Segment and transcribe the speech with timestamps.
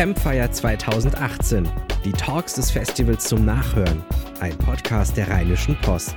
[0.00, 1.68] Campfire 2018.
[2.06, 4.02] Die Talks des Festivals zum Nachhören.
[4.40, 6.14] Ein Podcast der Rheinischen Post.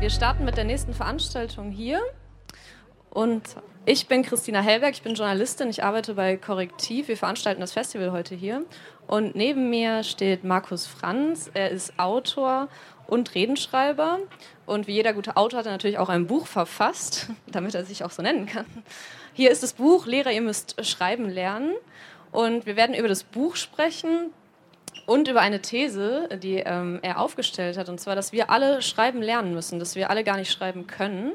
[0.00, 2.00] Wir starten mit der nächsten Veranstaltung hier.
[3.10, 3.42] Und
[3.84, 7.08] ich bin Christina Hellberg, ich bin Journalistin, ich arbeite bei Korrektiv.
[7.08, 8.64] Wir veranstalten das Festival heute hier.
[9.06, 11.50] Und neben mir steht Markus Franz.
[11.52, 12.68] Er ist Autor
[13.06, 14.20] und Redenschreiber.
[14.64, 18.02] Und wie jeder gute Autor hat er natürlich auch ein Buch verfasst, damit er sich
[18.02, 18.64] auch so nennen kann.
[19.34, 21.74] Hier ist das Buch Lehrer, ihr müsst schreiben lernen.
[22.34, 24.32] Und wir werden über das Buch sprechen
[25.06, 27.88] und über eine These, die ähm, er aufgestellt hat.
[27.88, 31.34] Und zwar, dass wir alle schreiben lernen müssen, dass wir alle gar nicht schreiben können.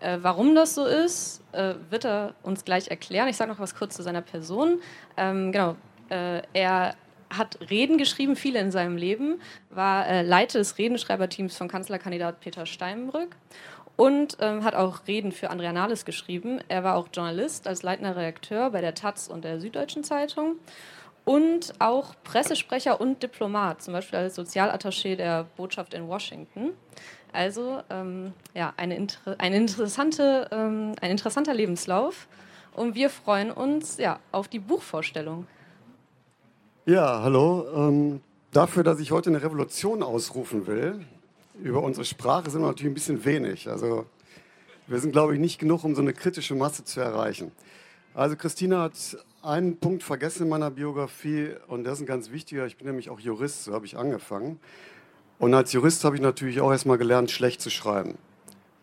[0.00, 3.26] Äh, warum das so ist, äh, wird er uns gleich erklären.
[3.28, 4.82] Ich sage noch was kurz zu seiner Person.
[5.16, 5.76] Ähm, genau,
[6.10, 6.94] äh, er
[7.30, 12.66] hat Reden geschrieben, viele in seinem Leben, war äh, Leiter des Redenschreiberteams von Kanzlerkandidat Peter
[12.66, 13.34] Steinbrück
[13.96, 16.60] und ähm, hat auch Reden für Andrea Nahles geschrieben.
[16.68, 20.56] Er war auch Journalist als leitender Redakteur bei der Taz und der Süddeutschen Zeitung
[21.24, 26.70] und auch Pressesprecher und Diplomat, zum Beispiel als Sozialattaché der Botschaft in Washington.
[27.32, 32.28] Also ähm, ja, eine, inter eine interessante, ähm, ein interessanter Lebenslauf.
[32.74, 35.46] Und wir freuen uns ja, auf die Buchvorstellung.
[36.86, 37.66] Ja, hallo.
[37.74, 38.20] Ähm,
[38.52, 41.04] dafür, dass ich heute eine Revolution ausrufen will,
[41.62, 43.68] über unsere Sprache sind wir natürlich ein bisschen wenig.
[43.68, 44.06] Also
[44.86, 47.52] wir sind, glaube ich, nicht genug, um so eine kritische Masse zu erreichen.
[48.14, 48.92] Also Christina hat
[49.42, 52.66] einen Punkt vergessen in meiner Biografie und das ist ein ganz wichtiger.
[52.66, 54.58] Ich bin nämlich auch Jurist, so habe ich angefangen.
[55.38, 58.16] Und als Jurist habe ich natürlich auch erstmal gelernt, schlecht zu schreiben.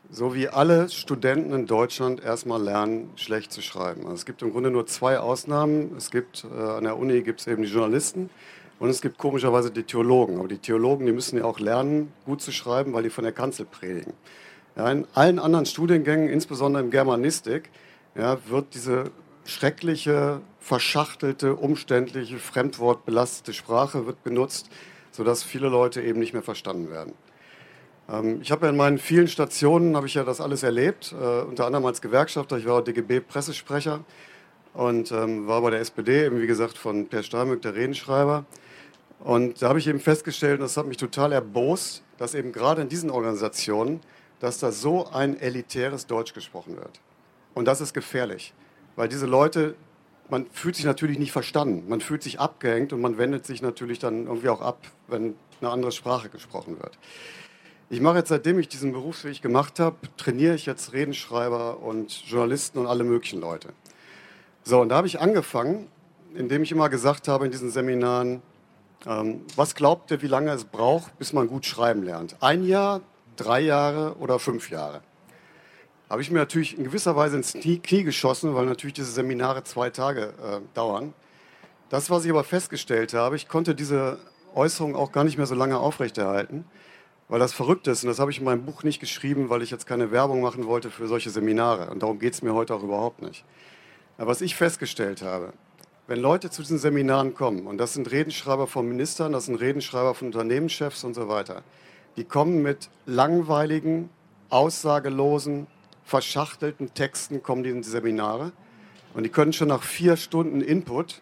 [0.10, 4.02] So wie alle Studenten in Deutschland erstmal lernen, schlecht zu schreiben.
[4.02, 5.96] Also es gibt im Grunde nur zwei Ausnahmen.
[5.96, 8.30] Es gibt äh, an der Uni gibt es eben die Journalisten
[8.82, 10.40] und es gibt komischerweise die Theologen.
[10.40, 13.32] Aber die Theologen, die müssen ja auch lernen, gut zu schreiben, weil die von der
[13.32, 14.14] Kanzel predigen.
[14.76, 17.70] Ja, in allen anderen Studiengängen, insbesondere in Germanistik,
[18.16, 19.12] ja, wird diese
[19.46, 24.72] schreckliche, verschachtelte, umständliche, fremdwortbelastete Sprache wird benutzt,
[25.12, 27.14] sodass viele Leute eben nicht mehr verstanden werden.
[28.10, 31.68] Ähm, ich habe ja in meinen vielen Stationen ich ja das alles erlebt, äh, unter
[31.68, 32.58] anderem als Gewerkschafter.
[32.58, 34.04] Ich war DGB-Pressesprecher
[34.74, 38.46] und ähm, war bei der SPD, eben wie gesagt von Per Steinmück, der Redenschreiber.
[39.24, 42.82] Und da habe ich eben festgestellt, und das hat mich total erbost, dass eben gerade
[42.82, 44.02] in diesen Organisationen,
[44.40, 47.00] dass da so ein elitäres Deutsch gesprochen wird.
[47.54, 48.54] Und das ist gefährlich,
[48.96, 49.76] weil diese Leute,
[50.30, 54.00] man fühlt sich natürlich nicht verstanden, man fühlt sich abgehängt und man wendet sich natürlich
[54.00, 56.98] dann irgendwie auch ab, wenn eine andere Sprache gesprochen wird.
[57.92, 62.80] Ich mache jetzt, seitdem ich diesen Berufsweg gemacht habe, trainiere ich jetzt Redenschreiber und Journalisten
[62.80, 63.74] und alle möglichen Leute.
[64.64, 65.90] So, und da habe ich angefangen,
[66.34, 68.42] indem ich immer gesagt habe in diesen Seminaren,
[69.06, 72.36] ähm, was glaubt ihr, wie lange es braucht, bis man gut schreiben lernt?
[72.42, 73.02] Ein Jahr,
[73.36, 75.02] drei Jahre oder fünf Jahre?
[76.10, 79.90] Habe ich mir natürlich in gewisser Weise ins Knie, geschossen, weil natürlich diese Seminare zwei
[79.90, 81.14] Tage äh, dauern.
[81.90, 84.18] Das, was ich aber festgestellt habe, ich konnte diese
[84.54, 86.66] Äußerung auch gar nicht mehr so lange aufrechterhalten.
[87.30, 89.72] Weil das verrückt ist, und das habe ich in meinem Buch nicht geschrieben, weil ich
[89.72, 91.90] jetzt keine Werbung machen wollte für solche Seminare.
[91.90, 93.46] Und darum geht es mir heute auch überhaupt nicht.
[94.18, 95.54] Aber was ich festgestellt habe,
[96.12, 100.14] wenn Leute zu diesen Seminaren kommen, und das sind Redenschreiber von Ministern, das sind Redenschreiber
[100.14, 101.64] von Unternehmenschefs und so weiter,
[102.18, 104.10] die kommen mit langweiligen,
[104.50, 105.68] aussagelosen,
[106.04, 108.52] verschachtelten Texten, kommen die in die Seminare.
[109.14, 111.22] Und die können schon nach vier Stunden Input,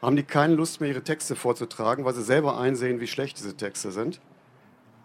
[0.00, 3.54] haben die keine Lust mehr, ihre Texte vorzutragen, weil sie selber einsehen, wie schlecht diese
[3.54, 4.22] Texte sind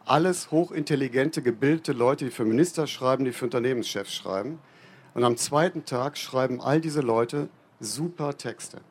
[0.05, 4.59] alles hochintelligente, gebildete Leute, die für Minister schreiben, die für Unternehmenschefs schreiben.
[5.13, 7.49] Und am zweiten Tag schreiben all diese Leute
[7.79, 8.81] super Texte.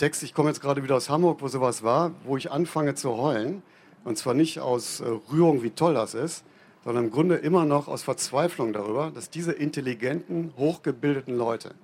[0.00, 3.18] Texte, ich komme jetzt gerade wieder aus Hamburg, wo sowas war, wo ich anfange zu
[3.18, 3.62] heulen.
[4.02, 6.42] Und zwar nicht aus äh, Rührung, wie toll das ist,
[6.82, 11.74] sondern im Grunde immer noch aus Verzweiflung darüber, dass diese intelligenten, hochgebildeten Leute,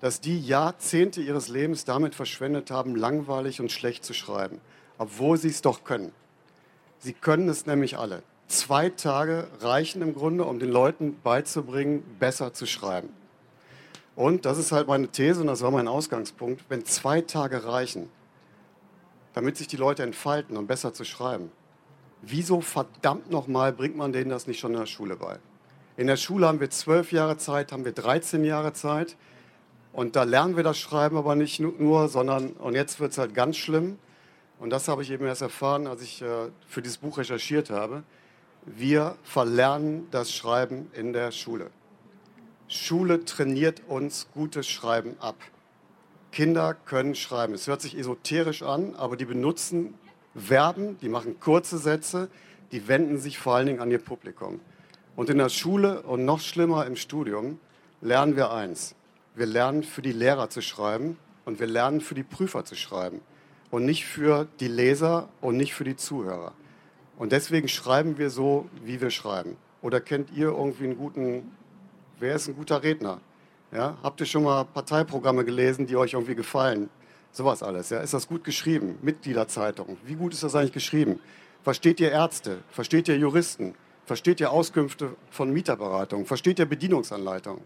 [0.00, 4.60] dass die Jahrzehnte ihres Lebens damit verschwendet haben, langweilig und schlecht zu schreiben,
[4.96, 6.12] obwohl sie es doch können.
[7.00, 8.22] Sie können es nämlich alle.
[8.46, 13.08] Zwei Tage reichen im Grunde, um den Leuten beizubringen, besser zu schreiben.
[14.18, 16.64] Und das ist halt meine These und das war mein Ausgangspunkt.
[16.68, 18.10] Wenn zwei Tage reichen,
[19.32, 21.52] damit sich die Leute entfalten und besser zu schreiben,
[22.22, 25.38] wieso verdammt nochmal bringt man denen das nicht schon in der Schule bei?
[25.96, 29.16] In der Schule haben wir zwölf Jahre Zeit, haben wir 13 Jahre Zeit
[29.92, 33.34] und da lernen wir das Schreiben aber nicht nur, sondern, und jetzt wird es halt
[33.34, 34.00] ganz schlimm,
[34.58, 38.02] und das habe ich eben erst erfahren, als ich äh, für dieses Buch recherchiert habe.
[38.66, 41.70] Wir verlernen das Schreiben in der Schule.
[42.68, 45.36] Schule trainiert uns gutes Schreiben ab.
[46.32, 47.54] Kinder können schreiben.
[47.54, 49.94] Es hört sich esoterisch an, aber die benutzen
[50.36, 52.28] Verben, die machen kurze Sätze,
[52.70, 54.60] die wenden sich vor allen Dingen an ihr Publikum.
[55.16, 57.58] Und in der Schule und noch schlimmer im Studium
[58.00, 58.94] lernen wir eins.
[59.34, 61.16] Wir lernen für die Lehrer zu schreiben
[61.48, 63.22] Und wir lernen für die Prüfer zu schreiben
[63.70, 66.52] und nicht für die Leser und nicht für die Zuhörer.
[67.16, 69.56] Und deswegen schreiben wir so, wie wir schreiben.
[69.80, 71.50] Oder kennt ihr irgendwie einen guten,
[72.18, 73.20] wer ist ein guter Redner?
[73.72, 73.96] Ja?
[74.02, 76.90] Habt ihr schon mal Parteiprogramme gelesen, die euch irgendwie gefallen?
[77.32, 77.90] Sowas alles.
[77.90, 78.00] Ja?
[78.00, 78.98] Ist das gut geschrieben?
[79.02, 79.96] Mitgliederzeitung.
[80.04, 81.20] Wie gut ist das eigentlich geschrieben?
[81.62, 82.58] Versteht ihr Ärzte?
[82.70, 83.74] Versteht ihr Juristen?
[84.06, 86.24] Versteht ihr Auskünfte von Mieterberatungen?
[86.24, 87.62] Versteht ihr Bedienungsanleitungen?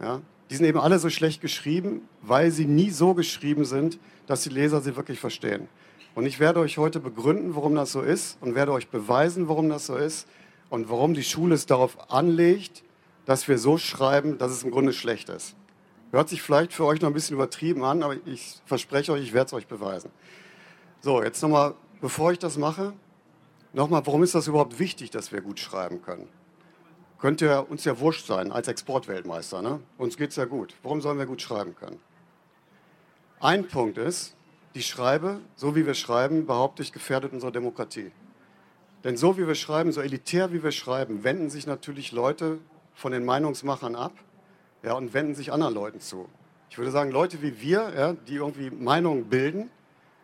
[0.00, 0.20] Ja?
[0.50, 4.48] Die sind eben alle so schlecht geschrieben, weil sie nie so geschrieben sind, dass die
[4.50, 5.68] Leser sie wirklich verstehen.
[6.14, 9.68] Und ich werde euch heute begründen, warum das so ist und werde euch beweisen, warum
[9.68, 10.26] das so ist
[10.68, 12.82] und warum die Schule es darauf anlegt,
[13.30, 15.54] dass wir so schreiben, dass es im Grunde schlecht ist.
[16.10, 19.32] Hört sich vielleicht für euch noch ein bisschen übertrieben an, aber ich verspreche euch, ich
[19.32, 20.10] werde es euch beweisen.
[21.00, 22.92] So, jetzt nochmal, bevor ich das mache,
[23.72, 26.28] nochmal, warum ist das überhaupt wichtig, dass wir gut schreiben können?
[27.20, 29.62] Könnte ja, uns ja wurscht sein als Exportweltmeister.
[29.62, 29.78] Ne?
[29.96, 30.74] Uns geht es ja gut.
[30.82, 32.00] Warum sollen wir gut schreiben können?
[33.38, 34.34] Ein Punkt ist,
[34.74, 38.10] die Schreibe, so wie wir schreiben, behaupte ich, gefährdet unsere Demokratie.
[39.04, 42.58] Denn so wie wir schreiben, so elitär wie wir schreiben, wenden sich natürlich Leute
[43.00, 44.12] von den Meinungsmachern ab
[44.82, 46.28] ja, und wenden sich anderen Leuten zu.
[46.68, 49.70] Ich würde sagen, Leute wie wir, ja, die irgendwie Meinungen bilden,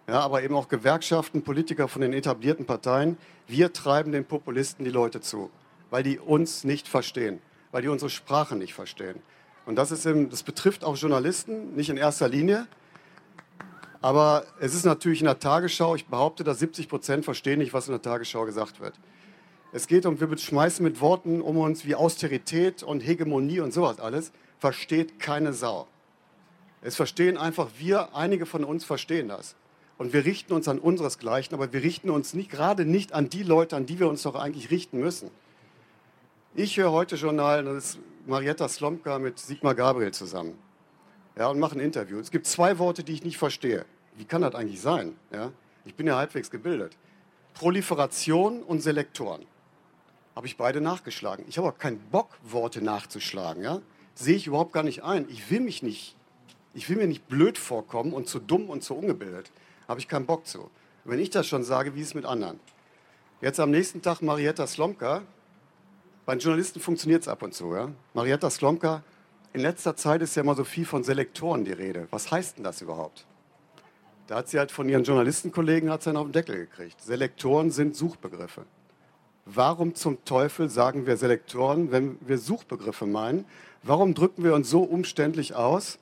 [0.06, 3.16] ja, aber eben auch Gewerkschaften, Politiker von den etablierten Parteien,
[3.48, 5.50] wir treiben den Populisten die Leute zu,
[5.90, 7.40] weil die uns nicht verstehen,
[7.72, 9.22] weil die unsere Sprache nicht verstehen.
[9.64, 12.68] Und das, ist eben, das betrifft auch Journalisten, nicht in erster Linie,
[14.02, 17.88] aber es ist natürlich in der Tagesschau, ich behaupte, dass 70 Prozent verstehen nicht, was
[17.88, 18.94] in der Tagesschau gesagt wird.
[19.76, 24.00] Es geht um, wir schmeißen mit Worten um uns wie Austerität und Hegemonie und sowas
[24.00, 24.32] alles.
[24.58, 25.86] Versteht keine Sau.
[26.80, 29.54] Es verstehen einfach wir, einige von uns verstehen das.
[29.98, 33.42] Und wir richten uns an unseresgleichen, aber wir richten uns nicht, gerade nicht an die
[33.42, 35.30] Leute, an die wir uns doch eigentlich richten müssen.
[36.54, 40.56] Ich höre heute Journal, das ist Marietta Slomka mit Sigmar Gabriel zusammen.
[41.36, 42.18] Ja, und mache ein Interview.
[42.18, 43.84] Es gibt zwei Worte, die ich nicht verstehe.
[44.16, 45.16] Wie kann das eigentlich sein?
[45.30, 45.52] Ja?
[45.84, 46.96] Ich bin ja halbwegs gebildet.
[47.52, 49.44] Proliferation und Selektoren.
[50.36, 51.46] Habe ich beide nachgeschlagen.
[51.48, 53.62] Ich habe auch keinen Bock, Worte nachzuschlagen.
[53.62, 53.80] Ja?
[54.14, 55.26] Sehe ich überhaupt gar nicht ein.
[55.30, 56.14] Ich will mich nicht,
[56.74, 59.50] ich will mir nicht blöd vorkommen und zu dumm und zu ungebildet.
[59.88, 60.70] Habe ich keinen Bock zu.
[61.04, 62.60] wenn ich das schon sage, wie ist es mit anderen?
[63.40, 65.22] Jetzt am nächsten Tag Marietta Slomka.
[66.26, 67.74] Bei den Journalisten funktioniert es ab und zu.
[67.74, 67.90] Ja?
[68.12, 69.02] Marietta Slomka,
[69.54, 72.08] in letzter Zeit ist ja immer so viel von Selektoren die Rede.
[72.10, 73.24] Was heißt denn das überhaupt?
[74.26, 77.00] Da hat sie halt von ihren Journalistenkollegen hat sie einen auf den Deckel gekriegt.
[77.00, 78.66] Selektoren sind Suchbegriffe.
[79.48, 83.44] Warum zum Teufel sagen wir Selektoren, wenn wir Suchbegriffe meinen?
[83.84, 86.00] Warum drücken wir uns so umständlich aus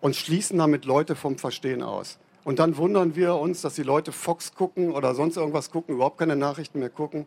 [0.00, 2.18] und schließen damit Leute vom Verstehen aus?
[2.44, 6.18] Und dann wundern wir uns, dass die Leute Fox gucken oder sonst irgendwas gucken, überhaupt
[6.18, 7.26] keine Nachrichten mehr gucken,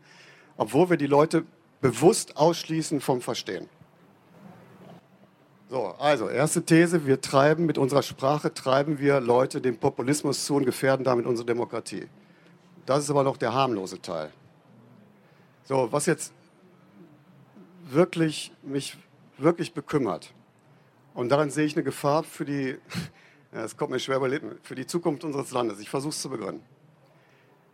[0.55, 1.43] obwohl wir die Leute
[1.81, 3.67] bewusst ausschließen vom Verstehen.
[5.69, 10.55] So, also erste These, wir treiben mit unserer Sprache, treiben wir Leute dem Populismus zu
[10.55, 12.07] und gefährden damit unsere Demokratie.
[12.85, 14.31] Das ist aber noch der harmlose Teil.
[15.69, 16.33] So, was jetzt
[17.91, 18.97] wirklich, mich
[19.37, 20.33] wirklich bekümmert,
[21.13, 22.79] und daran sehe ich eine Gefahr für die,
[23.51, 25.79] es kommt mir schwer über Lippen, für die Zukunft unseres Landes.
[25.79, 26.63] Ich versuche es zu begründen.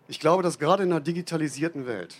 [0.09, 2.17] Ich glaube, dass gerade in einer digitalisierten Welt,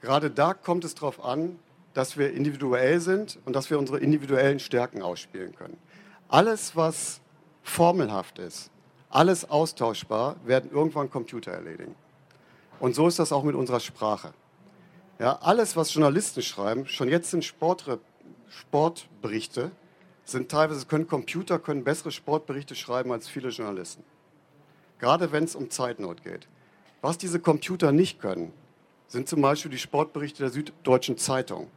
[0.00, 1.56] gerade da kommt es darauf an,
[1.92, 5.78] dass wir individuell sind und dass wir unsere individuellen Stärken ausspielen können.
[6.26, 7.20] Alles, was
[7.62, 8.72] formelhaft ist,
[9.10, 11.94] alles austauschbar, werden irgendwann Computer erledigen.
[12.80, 14.32] Und so ist das auch mit unserer Sprache.
[15.18, 18.00] Ja, alles, was Journalisten schreiben, schon jetzt sind Sportre
[18.48, 19.70] Sportberichte,
[20.24, 24.04] sind teilweise können Computer können bessere Sportberichte schreiben als viele Journalisten.
[24.98, 26.48] Gerade wenn es um Zeitnot geht.
[27.00, 28.52] Was diese Computer nicht können,
[29.08, 31.68] sind zum Beispiel die Sportberichte der Süddeutschen Zeitung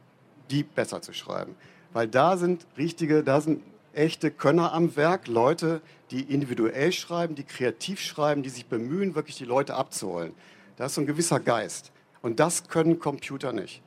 [0.50, 1.54] die besser zu schreiben.
[1.92, 3.62] Weil da sind richtige, da sind
[3.92, 9.36] echte Könner am Werk, Leute, die individuell schreiben, die kreativ schreiben, die sich bemühen, wirklich
[9.36, 10.32] die Leute abzuholen.
[10.78, 11.90] Da ist so ein gewisser Geist.
[12.22, 13.82] Und das können Computer nicht.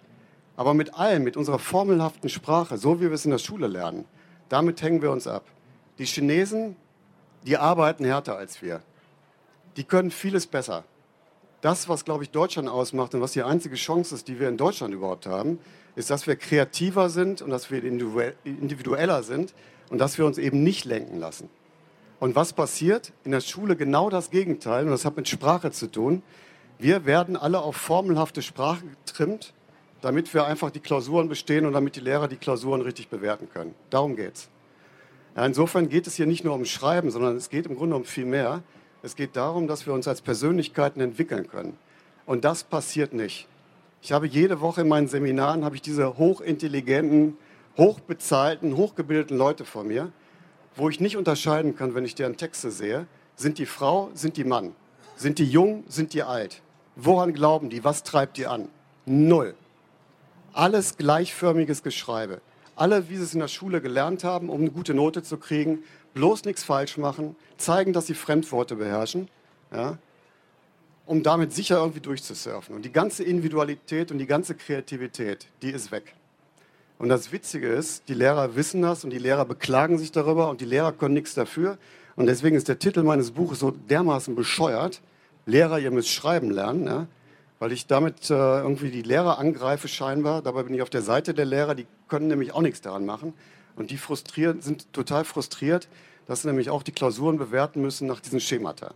[0.58, 4.06] Aber mit allem, mit unserer formelhaften Sprache, so wie wir es in der Schule lernen,
[4.50, 5.46] damit hängen wir uns ab.
[5.98, 6.76] Die Chinesen,
[7.46, 8.82] die arbeiten härter als wir.
[9.78, 10.84] Die können vieles besser.
[11.62, 14.58] Das, was, glaube ich, Deutschland ausmacht und was die einzige Chance ist, die wir in
[14.58, 15.60] Deutschland überhaupt haben,
[15.96, 19.54] ist, dass wir kreativer sind und dass wir individueller sind
[19.90, 21.50] und dass wir uns eben nicht lenken lassen.
[22.20, 23.14] Und was passiert?
[23.24, 26.22] In der Schule genau das Gegenteil, und das hat mit Sprache zu tun.
[26.82, 29.54] Wir werden alle auf formelhafte Sprache getrimmt,
[30.02, 33.76] damit wir einfach die Klausuren bestehen und damit die Lehrer die Klausuren richtig bewerten können.
[33.92, 34.50] Darum geht's.
[35.36, 38.04] Ja, insofern geht es hier nicht nur um Schreiben, sondern es geht im Grunde um
[38.04, 38.64] viel mehr.
[39.04, 41.78] Es geht darum, dass wir uns als Persönlichkeiten entwickeln können.
[42.26, 43.48] Und das passiert nicht.
[44.02, 47.38] Ich habe jede Woche in meinen Seminaren habe ich diese hochintelligenten,
[47.78, 50.12] hochbezahlten, hochgebildeten Leute vor mir.
[50.76, 54.46] wo ich nicht unterscheiden kann, wenn ich deren Texte sehe, sind die Frau, sind die
[54.46, 54.74] Mann,
[55.16, 56.62] sind die jung, sind die alt.
[56.96, 57.84] Woran glauben die?
[57.84, 58.68] Was treibt die an?
[59.06, 59.56] Null.
[60.54, 62.42] Alles gleichförmiges Geschreibe.
[62.76, 65.84] Alle, wie sie es in der Schule gelernt haben, um eine gute Note zu kriegen,
[66.14, 69.30] bloß nichts falsch machen, zeigen, dass sie Fremdworte beherrschen,
[69.74, 69.98] ja,
[71.06, 72.76] um damit sicher irgendwie durchzusurfen.
[72.76, 76.16] Und die ganze Individualität und die ganze Kreativität, die ist weg.
[76.98, 80.62] Und das Witzige ist, die Lehrer wissen das und die Lehrer beklagen sich darüber und
[80.62, 81.78] die Lehrer können nichts dafür.
[82.16, 85.02] Und deswegen ist der Titel meines Buches so dermaßen bescheuert.
[85.46, 87.08] Lehrer, ihr müsst schreiben lernen, ja?
[87.60, 90.42] weil ich damit äh, irgendwie die Lehrer angreife scheinbar.
[90.42, 93.34] Dabei bin ich auf der Seite der Lehrer, die können nämlich auch nichts daran machen.
[93.76, 95.88] Und die frustriert, sind total frustriert,
[96.28, 98.94] dass sie nämlich auch die Klausuren bewerten müssen nach diesen Schemata.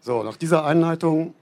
[0.00, 1.34] So, nach dieser Einleitung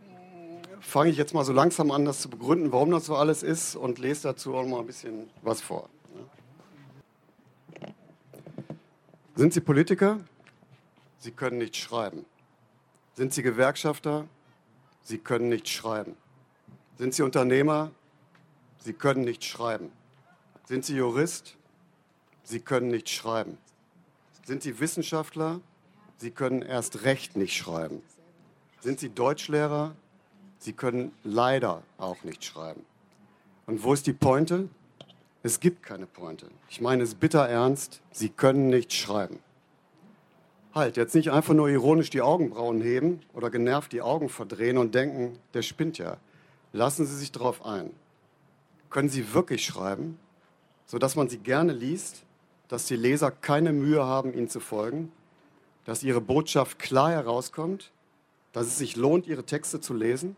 [0.80, 3.76] fange ich jetzt mal so langsam an, das zu begründen, warum das so alles ist
[3.76, 5.88] und lese dazu auch mal ein bisschen was vor.
[9.34, 10.18] Sind Sie Politiker?
[11.18, 12.24] Sie können nicht schreiben.
[13.16, 14.28] Sind Sie Gewerkschafter?
[15.02, 16.16] Sie können nicht schreiben.
[16.98, 17.90] Sind Sie Unternehmer?
[18.78, 19.90] Sie können nicht schreiben.
[20.66, 21.56] Sind Sie Jurist?
[22.42, 23.56] Sie können nicht schreiben.
[24.44, 25.62] Sind Sie Wissenschaftler?
[26.18, 28.02] Sie können erst recht nicht schreiben.
[28.80, 29.96] Sind Sie Deutschlehrer?
[30.58, 32.84] Sie können leider auch nicht schreiben.
[33.64, 34.68] Und wo ist die Pointe?
[35.42, 36.50] Es gibt keine Pointe.
[36.68, 39.38] Ich meine es bitter ernst, Sie können nicht schreiben.
[40.76, 44.94] Halt, jetzt nicht einfach nur ironisch die Augenbrauen heben oder genervt die Augen verdrehen und
[44.94, 46.18] denken, der spinnt ja.
[46.74, 47.92] Lassen Sie sich darauf ein.
[48.90, 50.18] Können Sie wirklich schreiben,
[50.84, 52.24] sodass man sie gerne liest,
[52.68, 55.10] dass die Leser keine Mühe haben, ihnen zu folgen,
[55.86, 57.90] dass ihre Botschaft klar herauskommt,
[58.52, 60.36] dass es sich lohnt, ihre Texte zu lesen?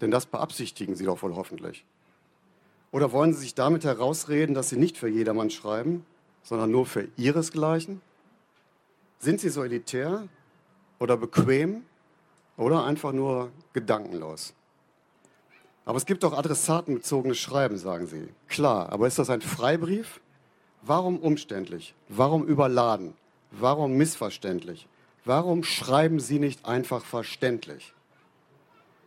[0.00, 1.84] Denn das beabsichtigen Sie doch wohl hoffentlich.
[2.90, 6.06] Oder wollen Sie sich damit herausreden, dass Sie nicht für jedermann schreiben,
[6.42, 8.00] sondern nur für Ihresgleichen?
[9.18, 10.28] Sind Sie so elitär
[10.98, 11.84] oder bequem
[12.56, 14.54] oder einfach nur gedankenlos?
[15.84, 18.28] Aber es gibt auch adressatenbezogenes Schreiben, sagen Sie.
[18.48, 20.20] Klar, aber ist das ein Freibrief?
[20.82, 21.94] Warum umständlich?
[22.08, 23.14] Warum überladen?
[23.52, 24.88] Warum missverständlich?
[25.24, 27.94] Warum schreiben Sie nicht einfach verständlich?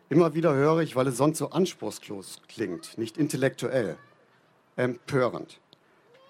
[0.10, 3.98] Immer wieder höre ich, weil es sonst so anspruchslos klingt, nicht intellektuell,
[4.76, 5.60] empörend.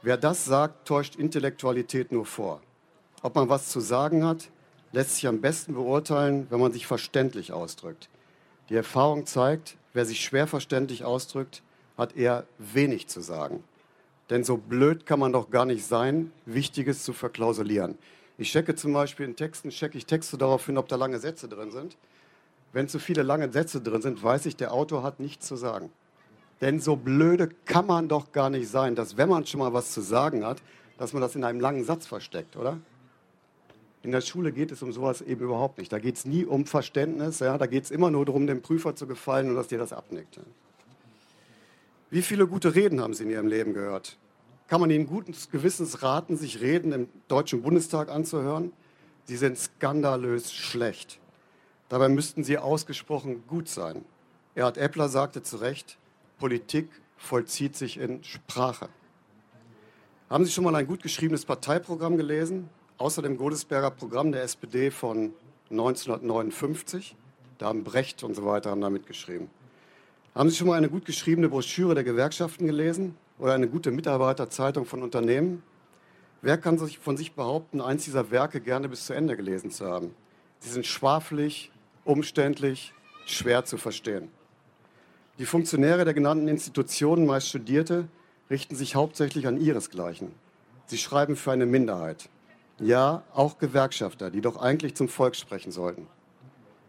[0.01, 2.61] Wer das sagt, täuscht Intellektualität nur vor.
[3.21, 4.49] Ob man was zu sagen hat,
[4.91, 8.09] lässt sich am besten beurteilen, wenn man sich verständlich ausdrückt.
[8.69, 11.61] Die Erfahrung zeigt, wer sich schwer verständlich ausdrückt,
[11.97, 13.63] hat eher wenig zu sagen.
[14.29, 17.97] Denn so blöd kann man doch gar nicht sein, Wichtiges zu verklausulieren.
[18.37, 21.49] Ich checke zum Beispiel in Texten, checke ich Texte darauf hin, ob da lange Sätze
[21.49, 21.97] drin sind.
[22.71, 25.91] Wenn zu viele lange Sätze drin sind, weiß ich, der Autor hat nichts zu sagen.
[26.61, 29.91] Denn so blöde kann man doch gar nicht sein, dass wenn man schon mal was
[29.91, 30.61] zu sagen hat,
[30.97, 32.77] dass man das in einem langen Satz versteckt, oder?
[34.01, 35.91] In der Schule geht es um sowas eben überhaupt nicht.
[35.91, 37.57] Da geht es nie um Verständnis, ja?
[37.57, 40.39] da geht es immer nur darum, dem Prüfer zu gefallen und dass dir das abnickt.
[42.09, 44.17] Wie viele gute Reden haben Sie in Ihrem Leben gehört?
[44.67, 48.71] Kann man Ihnen guten Gewissens raten, sich Reden im Deutschen Bundestag anzuhören?
[49.25, 51.19] Sie sind skandalös schlecht.
[51.89, 54.05] Dabei müssten sie ausgesprochen gut sein.
[54.55, 55.97] Erhard Eppler sagte zu Recht,
[56.37, 58.89] Politik vollzieht sich in Sprache.
[60.29, 62.69] Haben Sie schon mal ein gut geschriebenes Parteiprogramm gelesen?
[62.99, 65.31] Außer dem Godesberger Programm der SPD von
[65.71, 67.15] 1959.
[67.57, 69.49] Da haben Brecht und so weiter haben da mitgeschrieben.
[70.35, 74.85] Haben Sie schon mal eine gut geschriebene Broschüre der Gewerkschaften gelesen oder eine gute Mitarbeiterzeitung
[74.85, 75.63] von Unternehmen?
[76.41, 79.85] Wer kann sich von sich behaupten, eins dieser Werke gerne bis zu Ende gelesen zu
[79.85, 80.13] haben?
[80.59, 81.71] Sie sind schwafelig,
[82.03, 82.93] umständlich,
[83.25, 84.27] schwer zu verstehen.
[85.37, 88.09] Die Funktionäre der genannten Institutionen, meist Studierte,
[88.49, 90.33] richten sich hauptsächlich an ihresgleichen.
[90.87, 92.27] Sie schreiben für eine Minderheit.
[92.79, 96.07] Ja, auch Gewerkschafter, die doch eigentlich zum Volk sprechen sollten.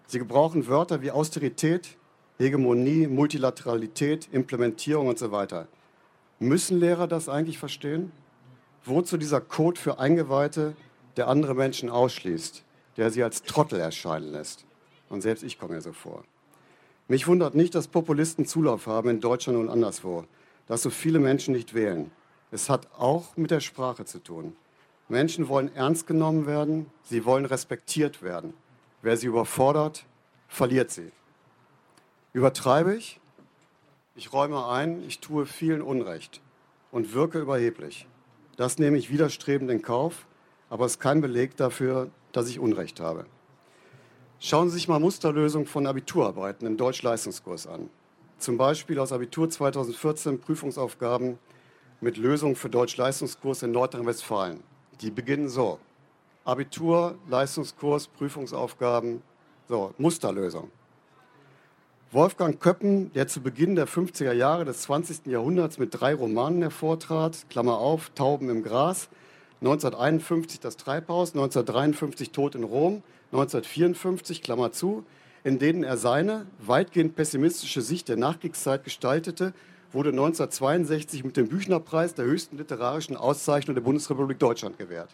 [0.06, 1.96] Sie gebrauchen Wörter wie Austerität,
[2.38, 5.66] Hegemonie, Multilateralität, Implementierung und so weiter.
[6.38, 8.12] Müssen Lehrer das eigentlich verstehen?
[8.84, 10.74] Wozu dieser Code für Eingeweihte,
[11.16, 12.64] der andere Menschen ausschließt,
[12.96, 14.64] der sie als Trottel erscheinen lässt?
[15.08, 16.24] Und selbst ich komme mir so vor.
[17.08, 20.24] Mich wundert nicht, dass Populisten Zulauf haben in Deutschland und anderswo,
[20.68, 22.12] dass so viele Menschen nicht wählen.
[22.52, 24.56] Es hat auch mit der Sprache zu tun.
[25.10, 28.54] Menschen wollen ernst genommen werden, sie wollen respektiert werden.
[29.02, 30.06] Wer sie überfordert,
[30.48, 31.10] verliert sie.
[32.32, 33.18] Übertreibe ich?
[34.14, 36.40] Ich räume ein, ich tue vielen Unrecht
[36.92, 38.06] und wirke überheblich.
[38.56, 40.26] Das nehme ich widerstrebend in Kauf,
[40.68, 43.26] aber es ist kein Beleg dafür, dass ich Unrecht habe.
[44.38, 47.90] Schauen Sie sich mal Musterlösungen von Abiturarbeiten im Deutsch-Leistungskurs an.
[48.38, 51.38] Zum Beispiel aus Abitur 2014 Prüfungsaufgaben
[52.00, 54.69] mit Lösungen für Deutsch-Leistungskurs in Nordrhein-Westfalen.
[55.00, 55.78] Die beginnen so.
[56.44, 59.22] Abitur, Leistungskurs, Prüfungsaufgaben,
[59.68, 60.70] so, Musterlösung.
[62.12, 65.26] Wolfgang Köppen, der zu Beginn der 50er Jahre des 20.
[65.26, 69.08] Jahrhunderts mit drei Romanen hervortrat, Klammer auf, Tauben im Gras,
[69.60, 73.02] 1951 das Treibhaus, 1953 Tod in Rom,
[73.32, 75.04] 1954, Klammer zu,
[75.44, 79.52] in denen er seine weitgehend pessimistische Sicht der Nachkriegszeit gestaltete,
[79.92, 85.10] wurde 1962 mit dem Büchnerpreis der höchsten literarischen Auszeichnung der Bundesrepublik Deutschland gewährt.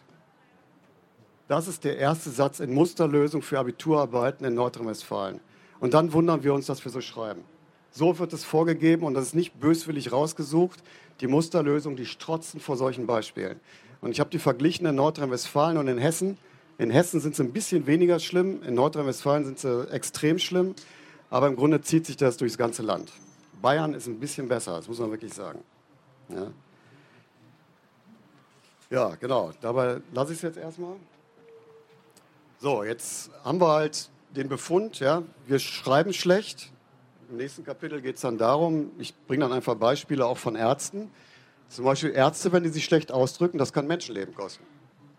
[1.48, 5.40] Das ist der erste Satz in Musterlösung für Abiturarbeiten in Nordrhein-Westfalen.
[5.78, 7.42] Und dann wundern wir uns, dass wir so schreiben.
[7.92, 10.82] So wird es vorgegeben und das ist nicht böswillig rausgesucht.
[11.20, 13.60] Die Musterlösung, die strotzen vor solchen Beispielen.
[14.00, 16.36] Und ich habe die verglichen in Nordrhein-Westfalen und in Hessen.
[16.78, 20.74] In Hessen sind sie ein bisschen weniger schlimm, in Nordrhein-Westfalen sind sie extrem schlimm,
[21.30, 23.12] aber im Grunde zieht sich das durchs ganze Land.
[23.60, 25.62] Bayern ist ein bisschen besser, das muss man wirklich sagen.
[26.28, 26.46] Ja,
[28.90, 29.52] ja genau.
[29.60, 30.96] Dabei lasse ich es jetzt erstmal.
[32.58, 36.72] So, jetzt haben wir halt den Befund, ja, wir schreiben schlecht.
[37.30, 41.10] Im nächsten Kapitel geht es dann darum, ich bringe dann einfach Beispiele auch von Ärzten.
[41.68, 44.64] Zum Beispiel Ärzte, wenn die sich schlecht ausdrücken, das kann Menschenleben kosten.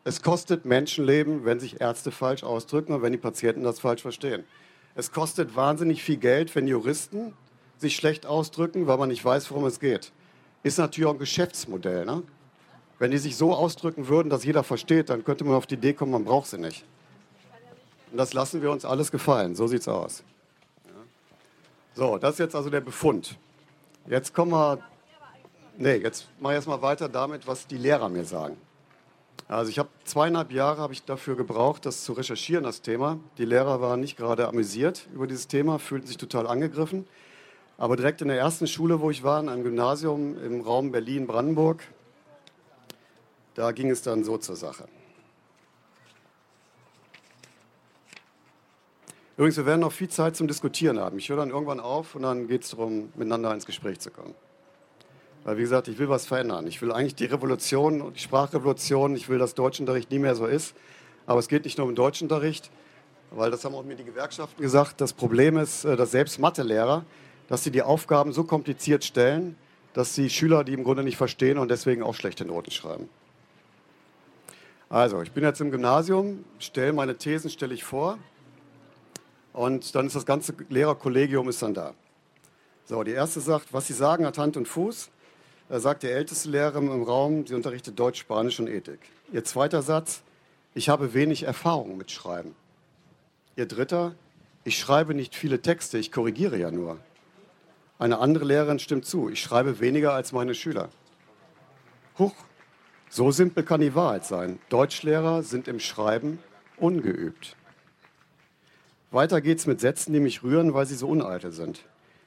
[0.03, 4.45] Es kostet Menschenleben, wenn sich Ärzte falsch ausdrücken und wenn die Patienten das falsch verstehen.
[4.95, 7.33] Es kostet wahnsinnig viel Geld, wenn Juristen
[7.77, 10.11] sich schlecht ausdrücken, weil man nicht weiß, worum es geht.
[10.63, 12.05] Ist natürlich auch ein Geschäftsmodell.
[12.05, 12.23] Ne?
[12.99, 15.93] Wenn die sich so ausdrücken würden, dass jeder versteht, dann könnte man auf die Idee
[15.93, 16.83] kommen, man braucht sie nicht.
[18.11, 19.55] Und das lassen wir uns alles gefallen.
[19.55, 20.23] So sieht es aus.
[21.93, 23.37] So, das ist jetzt also der Befund.
[24.07, 24.79] Jetzt kommen wir.
[25.77, 28.57] Nee, jetzt mache ich erstmal weiter damit, was die Lehrer mir sagen.
[29.47, 33.19] Also ich habe zweieinhalb Jahre habe ich dafür gebraucht, das zu recherchieren, das Thema.
[33.37, 37.07] Die Lehrer waren nicht gerade amüsiert über dieses Thema, fühlten sich total angegriffen.
[37.77, 41.83] Aber direkt in der ersten Schule, wo ich war, in einem Gymnasium im Raum Berlin-Brandenburg,
[43.53, 44.87] da ging es dann so zur Sache.
[49.37, 51.19] Übrigens, wir werden noch viel Zeit zum Diskutieren haben.
[51.19, 54.33] Ich höre dann irgendwann auf und dann geht es darum, miteinander ins Gespräch zu kommen.
[55.43, 56.65] Weil, wie gesagt, ich will was verändern.
[56.65, 60.75] Ich will eigentlich die Revolution, die Sprachrevolution, ich will, dass Deutschunterricht nie mehr so ist.
[61.27, 62.71] Aber es geht nicht nur um Deutschunterricht,
[63.29, 64.99] weil das haben auch mir die Gewerkschaften gesagt.
[65.01, 67.05] Das Problem ist, äh, dass selbst Mathelehrer,
[67.47, 69.55] dass sie die Aufgaben so kompliziert stellen,
[69.93, 73.09] dass die Schüler die im Grunde nicht verstehen und deswegen auch schlechte Noten schreiben.
[74.89, 78.17] Also, ich bin jetzt im Gymnasium, stelle meine Thesen, stelle ich vor.
[79.51, 81.93] Und dann ist das ganze Lehrerkollegium ist dann da.
[82.85, 85.09] So, die erste sagt, was Sie sagen hat Hand und Fuß.
[85.67, 88.99] Da sagt der älteste Lehrer im Raum, sie unterrichtet Deutsch, Spanisch und Ethik.
[89.33, 90.21] Ihr zweiter Satz,
[90.73, 92.55] ich habe wenig Erfahrung mit Schreiben.
[93.57, 94.15] Ihr dritter,
[94.63, 96.97] ich schreibe nicht viele Texte, ich korrigiere ja nur.
[97.99, 100.89] Eine andere Lehrerin stimmt zu, ich schreibe weniger als meine Schüler.
[102.19, 102.35] Huch,
[103.09, 104.59] so simpel kann die Wahrheit sein.
[104.69, 106.39] Deutschlehrer sind im Schreiben
[106.77, 107.55] ungeübt.
[109.09, 111.85] Weiter geht's mit Sätzen, die mich rühren, weil sie so uneitel sind.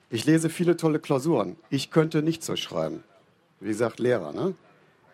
[0.09, 1.57] Ich lese viele tolle Klausuren.
[1.69, 3.05] Ich könnte nicht so schreiben.
[3.61, 4.33] Wie gesagt, Lehrer.
[4.33, 4.55] Ne?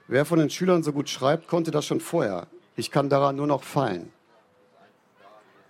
[0.09, 2.47] Wer von den Schülern so gut schreibt, konnte das schon vorher.
[2.77, 4.13] Ich kann daran nur noch fallen.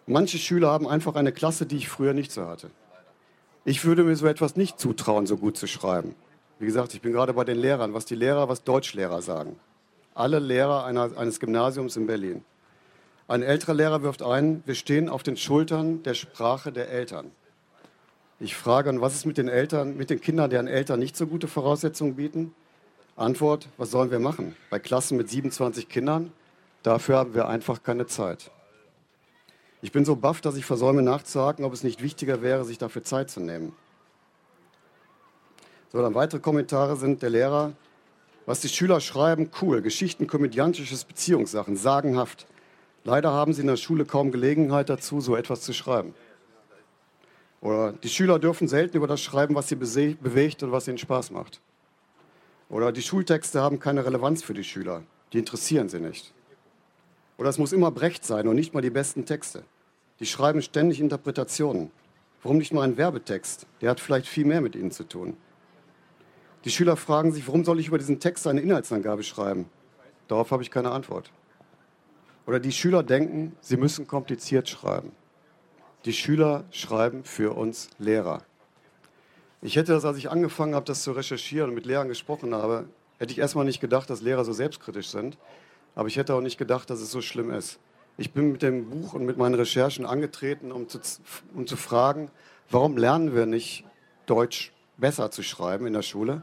[0.06, 2.70] Manche Schüler haben einfach eine Klasse, die ich früher nicht so hatte.
[3.68, 6.14] Ich würde mir so etwas nicht zutrauen, so gut zu schreiben.
[6.60, 9.58] Wie gesagt, ich bin gerade bei den Lehrern, was die Lehrer, was Deutschlehrer sagen.
[10.14, 12.44] Alle Lehrer einer, eines Gymnasiums in Berlin.
[13.26, 17.32] Ein älterer Lehrer wirft ein, wir stehen auf den Schultern der Sprache der Eltern.
[18.38, 21.26] Ich frage, und was ist mit den Eltern, mit den Kindern, deren Eltern nicht so
[21.26, 22.54] gute Voraussetzungen bieten?
[23.16, 24.54] Antwort, was sollen wir machen?
[24.70, 26.30] Bei Klassen mit 27 Kindern,
[26.84, 28.52] dafür haben wir einfach keine Zeit.
[29.86, 33.04] Ich bin so baff, dass ich versäume nachzuhaken, ob es nicht wichtiger wäre, sich dafür
[33.04, 33.72] Zeit zu nehmen.
[35.92, 37.72] So, dann weitere Kommentare sind der Lehrer,
[38.46, 42.48] was die Schüler schreiben, cool, Geschichten, komödiantisches Beziehungssachen, sagenhaft.
[43.04, 46.16] Leider haben sie in der Schule kaum Gelegenheit dazu, so etwas zu schreiben.
[47.60, 51.30] Oder die Schüler dürfen selten über das schreiben, was sie bewegt und was ihnen Spaß
[51.30, 51.60] macht.
[52.68, 55.04] Oder die Schultexte haben keine Relevanz für die Schüler.
[55.32, 56.34] Die interessieren sie nicht.
[57.38, 59.62] Oder es muss immer Brecht sein und nicht mal die besten Texte.
[60.20, 61.90] Die schreiben ständig Interpretationen.
[62.42, 63.66] Warum nicht mal ein Werbetext?
[63.80, 65.36] Der hat vielleicht viel mehr mit ihnen zu tun.
[66.64, 69.66] Die Schüler fragen sich, warum soll ich über diesen Text eine Inhaltsangabe schreiben?
[70.28, 71.30] Darauf habe ich keine Antwort.
[72.46, 75.12] Oder die Schüler denken, sie müssen kompliziert schreiben.
[76.04, 78.42] Die Schüler schreiben für uns Lehrer.
[79.62, 82.88] Ich hätte das, als ich angefangen habe, das zu recherchieren und mit Lehrern gesprochen habe,
[83.18, 85.36] hätte ich erstmal nicht gedacht, dass Lehrer so selbstkritisch sind.
[85.94, 87.80] Aber ich hätte auch nicht gedacht, dass es so schlimm ist.
[88.18, 90.98] Ich bin mit dem Buch und mit meinen Recherchen angetreten, um zu,
[91.54, 92.30] um zu fragen,
[92.70, 93.84] warum lernen wir nicht
[94.24, 96.42] Deutsch besser zu schreiben in der Schule?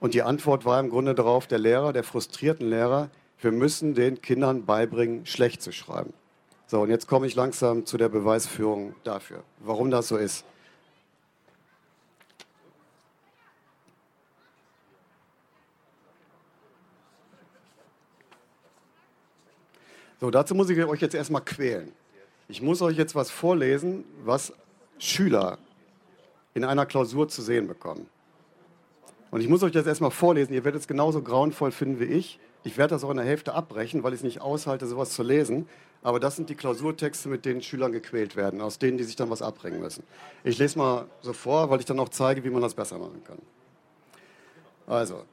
[0.00, 4.22] Und die Antwort war im Grunde darauf, der Lehrer, der frustrierten Lehrer, Wir müssen den
[4.22, 6.14] Kindern beibringen, schlecht zu schreiben.
[6.66, 10.46] So, und jetzt komme ich langsam zu der Beweisführung dafür, warum das so ist.
[20.20, 21.92] So, dazu muss ich euch jetzt erstmal quälen.
[22.48, 24.52] Ich muss euch jetzt was vorlesen, was
[24.98, 25.58] Schüler
[26.54, 28.08] in einer Klausur zu sehen bekommen.
[29.30, 30.54] Und ich muss euch das erstmal vorlesen.
[30.54, 32.38] Ihr werdet es genauso grauenvoll finden wie ich.
[32.64, 35.22] Ich werde das auch in der Hälfte abbrechen, weil ich es nicht aushalte, sowas zu
[35.22, 35.68] lesen.
[36.02, 39.28] Aber das sind die Klausurtexte, mit denen Schülern gequält werden, aus denen die sich dann
[39.28, 40.04] was abbringen müssen.
[40.44, 43.22] Ich lese mal so vor, weil ich dann auch zeige, wie man das besser machen
[43.24, 43.38] kann.
[44.86, 45.24] Also,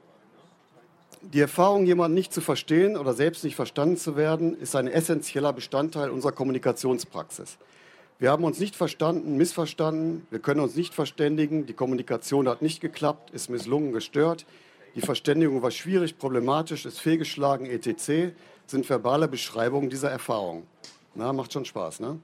[1.31, 5.53] die Erfahrung, jemanden nicht zu verstehen oder selbst nicht verstanden zu werden, ist ein essentieller
[5.53, 7.57] Bestandteil unserer Kommunikationspraxis.
[8.19, 12.81] Wir haben uns nicht verstanden, missverstanden, wir können uns nicht verständigen, die Kommunikation hat nicht
[12.81, 14.45] geklappt, ist misslungen, gestört,
[14.95, 18.33] die Verständigung war schwierig, problematisch, ist fehlgeschlagen, etc.,
[18.67, 20.67] sind verbale Beschreibungen dieser Erfahrung.
[21.15, 22.19] Na, macht schon Spaß, ne?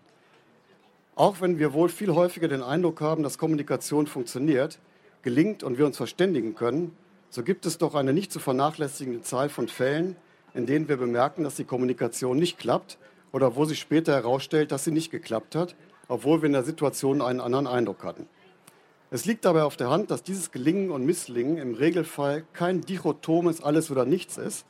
[1.15, 4.79] Auch wenn wir wohl viel häufiger den Eindruck haben, dass Kommunikation funktioniert,
[5.21, 6.95] gelingt und wir uns verständigen können,
[7.29, 10.15] so gibt es doch eine nicht zu vernachlässigende Zahl von Fällen,
[10.53, 12.97] in denen wir bemerken, dass die Kommunikation nicht klappt
[13.31, 15.75] oder wo sich später herausstellt, dass sie nicht geklappt hat,
[16.07, 18.27] obwohl wir in der Situation einen anderen Eindruck hatten.
[19.11, 23.61] Es liegt dabei auf der Hand, dass dieses Gelingen und Misslingen im Regelfall kein dichotomes
[23.61, 24.65] Alles oder Nichts ist,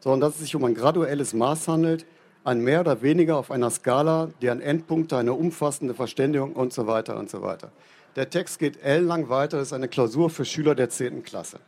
[0.00, 2.06] sondern dass es sich um ein graduelles Maß handelt,
[2.44, 7.16] ein mehr oder weniger auf einer Skala, deren Endpunkte eine umfassende Verständigung und so weiter
[7.18, 7.72] und so weiter.
[8.16, 11.24] Der Text geht ellenlang weiter, das ist eine Klausur für Schüler der 10.
[11.24, 11.58] Klasse.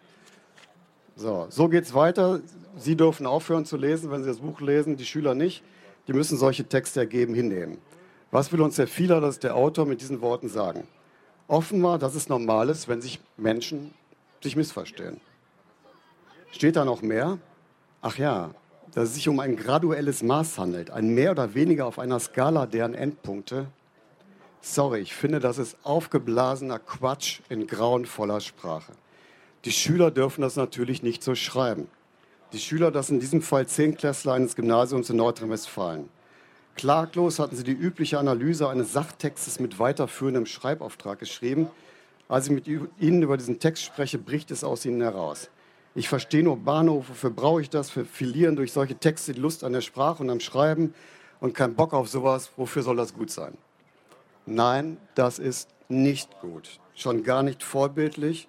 [1.17, 2.41] So, so geht es weiter.
[2.77, 5.63] Sie dürfen aufhören zu lesen, wenn Sie das Buch lesen, die Schüler nicht.
[6.07, 7.79] Die müssen solche Texte ergeben hinnehmen.
[8.31, 10.87] Was will uns der Vieler, das ist der Autor, mit diesen Worten sagen?
[11.49, 13.95] Offenbar, dass es normal ist, wenn sich Menschen
[14.43, 15.21] sich missverstehen.
[16.53, 17.39] Steht da noch mehr?
[18.03, 18.51] Ach ja,
[18.93, 22.67] dass es sich um ein graduelles Maß handelt, ein mehr oder weniger auf einer Skala
[22.67, 23.67] deren Endpunkte.
[24.61, 28.93] Sorry, ich finde, das ist aufgeblasener Quatsch in grauenvoller Sprache.
[29.67, 31.89] Die Schüler dürfen das natürlich nicht so schreiben.
[32.53, 36.09] Die Schüler, das in diesem Fall Zehnklässler eines Gymnasiums in Nordrhein-Westfalen.
[36.77, 41.69] Klaglos hatten sie die übliche Analyse eines Sachtextes mit weiterführendem Schreibauftrag geschrieben.
[42.29, 45.51] Als ich mit Ihnen über diesen Text spreche, bricht es aus Ihnen heraus.
[45.97, 47.97] Ich verstehe nur Bahnhof, wofür brauche ich das?
[47.97, 50.95] Wir verlieren durch solche Texte die Lust an der Sprache und am Schreiben
[51.41, 52.53] und keinen Bock auf sowas.
[52.57, 53.59] Wofür soll das gut sein?
[54.45, 56.79] Nein, das ist nicht gut.
[56.95, 58.47] Schon gar nicht vorbildlich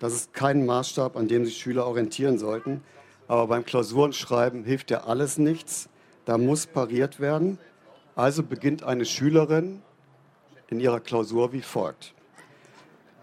[0.00, 2.82] das ist kein Maßstab, an dem sich Schüler orientieren sollten.
[3.28, 5.88] Aber beim Klausurenschreiben hilft ja alles nichts.
[6.24, 7.58] Da muss pariert werden.
[8.16, 9.82] Also beginnt eine Schülerin
[10.68, 12.14] in ihrer Klausur wie folgt.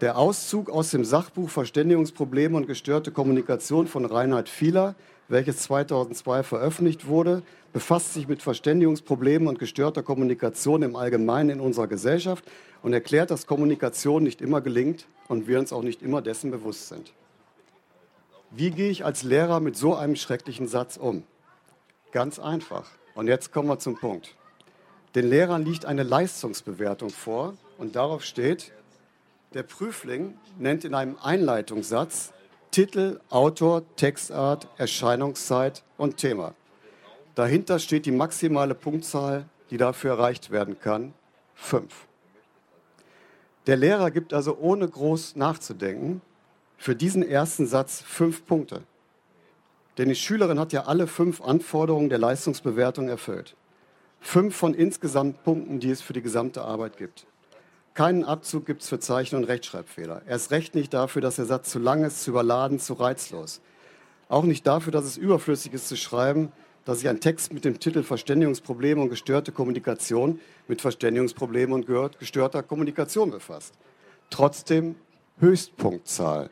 [0.00, 4.94] Der Auszug aus dem Sachbuch Verständigungsprobleme und gestörte Kommunikation von Reinhard Fieler,
[5.28, 11.86] welches 2002 veröffentlicht wurde, befasst sich mit Verständigungsproblemen und gestörter Kommunikation im Allgemeinen in unserer
[11.86, 12.44] Gesellschaft
[12.82, 16.88] und erklärt, dass Kommunikation nicht immer gelingt und wir uns auch nicht immer dessen bewusst
[16.88, 17.12] sind.
[18.50, 21.24] Wie gehe ich als Lehrer mit so einem schrecklichen Satz um?
[22.12, 22.90] Ganz einfach.
[23.14, 24.34] Und jetzt kommen wir zum Punkt.
[25.14, 28.72] Den Lehrern liegt eine Leistungsbewertung vor und darauf steht,
[29.52, 32.32] der Prüfling nennt in einem Einleitungssatz
[32.70, 36.54] Titel, Autor, Textart, Erscheinungszeit und Thema.
[37.34, 41.14] Dahinter steht die maximale Punktzahl, die dafür erreicht werden kann,
[41.54, 42.06] fünf.
[43.66, 46.20] Der Lehrer gibt also ohne groß nachzudenken
[46.76, 48.82] für diesen ersten Satz fünf Punkte.
[49.98, 53.56] Denn die Schülerin hat ja alle fünf Anforderungen der Leistungsbewertung erfüllt.
[54.20, 57.26] Fünf von insgesamt Punkten, die es für die gesamte Arbeit gibt.
[57.98, 60.22] Keinen Abzug gibt es für Zeichen- und Rechtschreibfehler.
[60.24, 63.60] Erst recht nicht dafür, dass der Satz zu lang ist, zu überladen, zu reizlos.
[64.28, 66.52] Auch nicht dafür, dass es überflüssig ist zu schreiben,
[66.84, 71.88] dass sich ein Text mit dem Titel Verständigungsprobleme und gestörte Kommunikation mit Verständigungsproblemen und
[72.20, 73.74] gestörter Kommunikation befasst.
[74.30, 74.94] Trotzdem
[75.40, 76.50] Höchstpunktzahl.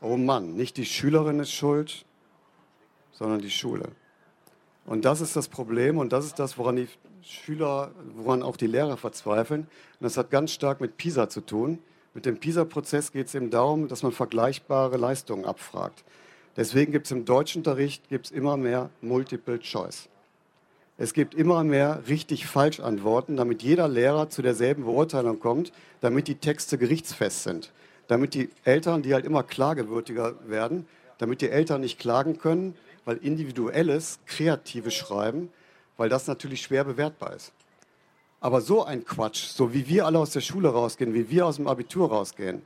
[0.00, 2.04] Oh Mann, nicht die Schülerin ist schuld,
[3.12, 3.90] sondern die Schule.
[4.86, 6.88] Und das ist das Problem und das ist das, woran die
[7.22, 9.62] Schüler, woran auch die Lehrer verzweifeln.
[9.62, 11.80] Und das hat ganz stark mit PISA zu tun.
[12.14, 16.04] Mit dem PISA-Prozess geht es eben darum, dass man vergleichbare Leistungen abfragt.
[16.56, 20.08] Deswegen gibt es im Deutschunterricht gibt's immer mehr Multiple Choice.
[20.98, 26.78] Es gibt immer mehr richtig-falsch-Antworten, damit jeder Lehrer zu derselben Beurteilung kommt, damit die Texte
[26.78, 27.72] gerichtsfest sind,
[28.06, 30.86] damit die Eltern, die halt immer klagewürdiger werden,
[31.18, 32.74] damit die Eltern nicht klagen können,
[33.06, 35.48] weil individuelles, kreatives Schreiben,
[35.96, 37.52] weil das natürlich schwer bewertbar ist.
[38.40, 41.56] Aber so ein Quatsch, so wie wir alle aus der Schule rausgehen, wie wir aus
[41.56, 42.60] dem Abitur rausgehen,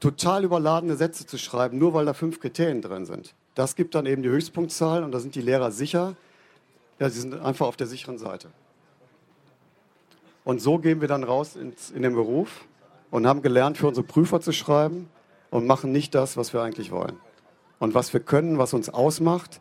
[0.00, 3.34] total überladene Sätze zu schreiben, nur weil da fünf Kriterien drin sind.
[3.54, 6.16] Das gibt dann eben die Höchstpunktzahl und da sind die Lehrer sicher.
[6.98, 8.48] Ja, sie sind einfach auf der sicheren Seite.
[10.44, 12.66] Und so gehen wir dann raus ins, in den Beruf
[13.10, 15.08] und haben gelernt, für unsere Prüfer zu schreiben
[15.50, 17.18] und machen nicht das, was wir eigentlich wollen.
[17.78, 19.60] Und was wir können, was uns ausmacht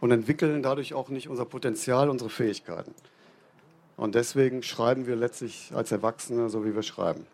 [0.00, 2.94] und entwickeln dadurch auch nicht unser Potenzial, unsere Fähigkeiten.
[3.96, 7.26] Und deswegen schreiben wir letztlich als Erwachsene so, wie wir schreiben.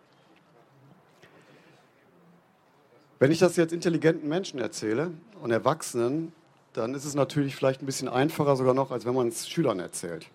[3.19, 6.33] Wenn ich das jetzt intelligenten Menschen erzähle und Erwachsenen,
[6.73, 9.79] dann ist es natürlich vielleicht ein bisschen einfacher sogar noch, als wenn man es Schülern
[9.79, 10.27] erzählt.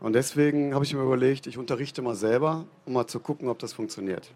[0.00, 3.58] Und deswegen habe ich mir überlegt, ich unterrichte mal selber, um mal zu gucken, ob
[3.58, 4.30] das funktioniert.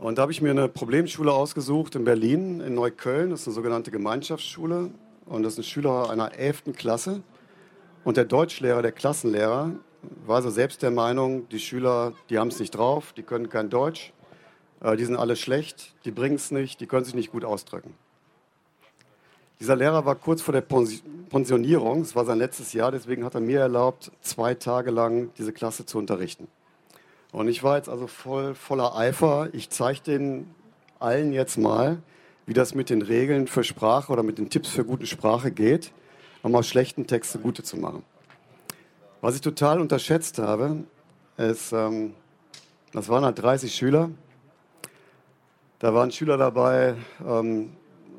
[0.00, 3.28] Und da habe ich mir eine Problemschule ausgesucht in Berlin, in Neukölln.
[3.28, 4.90] Das ist eine sogenannte Gemeinschaftsschule.
[5.26, 6.72] Und das sind Schüler einer 11.
[6.74, 7.22] Klasse.
[8.02, 9.72] Und der Deutschlehrer, der Klassenlehrer,
[10.24, 13.68] war so selbst der Meinung, die Schüler, die haben es nicht drauf, die können kein
[13.68, 14.14] Deutsch,
[14.80, 17.92] äh, die sind alle schlecht, die bringen es nicht, die können sich nicht gut ausdrücken.
[19.60, 23.42] Dieser Lehrer war kurz vor der Pensionierung, es war sein letztes Jahr, deswegen hat er
[23.42, 26.48] mir erlaubt, zwei Tage lang diese Klasse zu unterrichten.
[27.32, 29.48] Und ich war jetzt also voll, voller Eifer.
[29.52, 30.50] Ich zeige den
[30.98, 31.98] allen jetzt mal,
[32.46, 35.92] wie das mit den Regeln für Sprache oder mit den Tipps für gute Sprache geht
[36.42, 38.02] um aus schlechten Texte gute zu machen.
[39.20, 40.84] Was ich total unterschätzt habe,
[41.36, 42.14] ist, ähm,
[42.92, 44.10] das waren halt 30 Schüler.
[45.78, 46.94] Da waren Schüler dabei,
[47.26, 47.72] ähm,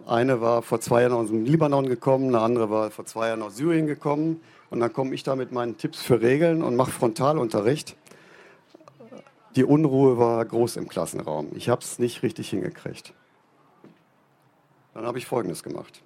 [0.07, 3.41] eine war vor zwei Jahren aus dem Libanon gekommen, eine andere war vor zwei Jahren
[3.41, 4.41] aus Syrien gekommen.
[4.69, 7.95] Und dann komme ich da mit meinen Tipps für Regeln und mache Frontalunterricht.
[9.55, 11.49] Die Unruhe war groß im Klassenraum.
[11.55, 13.13] Ich habe es nicht richtig hingekriegt.
[14.93, 16.01] Dann habe ich Folgendes gemacht.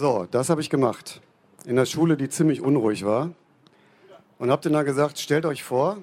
[0.00, 1.20] So, das habe ich gemacht.
[1.64, 3.32] In der Schule, die ziemlich unruhig war.
[4.38, 5.98] Und habe dann gesagt, stellt euch vor,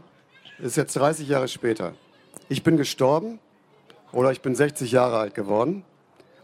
[0.60, 1.94] es ist jetzt 30 Jahre später.
[2.50, 3.40] Ich bin gestorben
[4.12, 5.86] oder ich bin 60 Jahre alt geworden.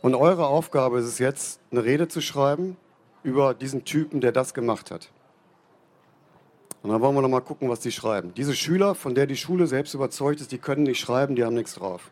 [0.01, 2.77] Und eure Aufgabe ist es jetzt, eine Rede zu schreiben
[3.21, 5.09] über diesen Typen, der das gemacht hat.
[6.83, 8.33] Und dann wollen wir noch mal gucken, was die schreiben.
[8.33, 11.55] Diese Schüler, von der die Schule selbst überzeugt ist, die können nicht schreiben, die haben
[11.55, 12.11] nichts drauf.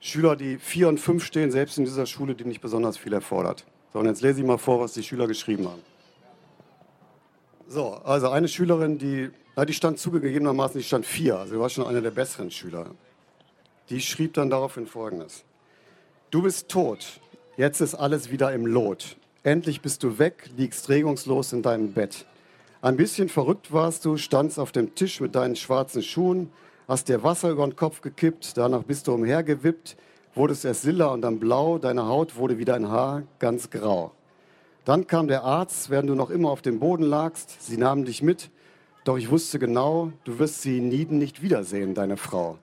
[0.00, 3.64] Schüler, die vier und fünf stehen, selbst in dieser Schule, die nicht besonders viel erfordert.
[3.94, 5.80] So, und jetzt lese ich mal vor, was die Schüler geschrieben haben.
[7.68, 11.86] So, also eine Schülerin, die, na, die stand zugegebenermaßen, die stand vier, also war schon
[11.86, 12.86] eine der besseren Schüler.
[13.90, 15.44] Die schrieb dann daraufhin Folgendes.
[16.32, 17.20] Du bist tot,
[17.56, 19.16] jetzt ist alles wieder im Lot.
[19.44, 22.26] Endlich bist du weg, liegst regungslos in deinem Bett.
[22.82, 26.50] Ein bisschen verrückt warst du, standst auf dem Tisch mit deinen schwarzen Schuhen,
[26.88, 29.96] hast dir Wasser über den Kopf gekippt, danach bist du umhergewippt,
[30.34, 34.12] wurdest erst lila und dann blau, deine Haut wurde wie dein Haar ganz grau.
[34.84, 37.62] Dann kam der Arzt, während du noch immer auf dem Boden lagst.
[37.62, 38.50] Sie nahmen dich mit,
[39.04, 42.58] doch ich wusste genau, du wirst sie nie nicht wiedersehen, deine Frau.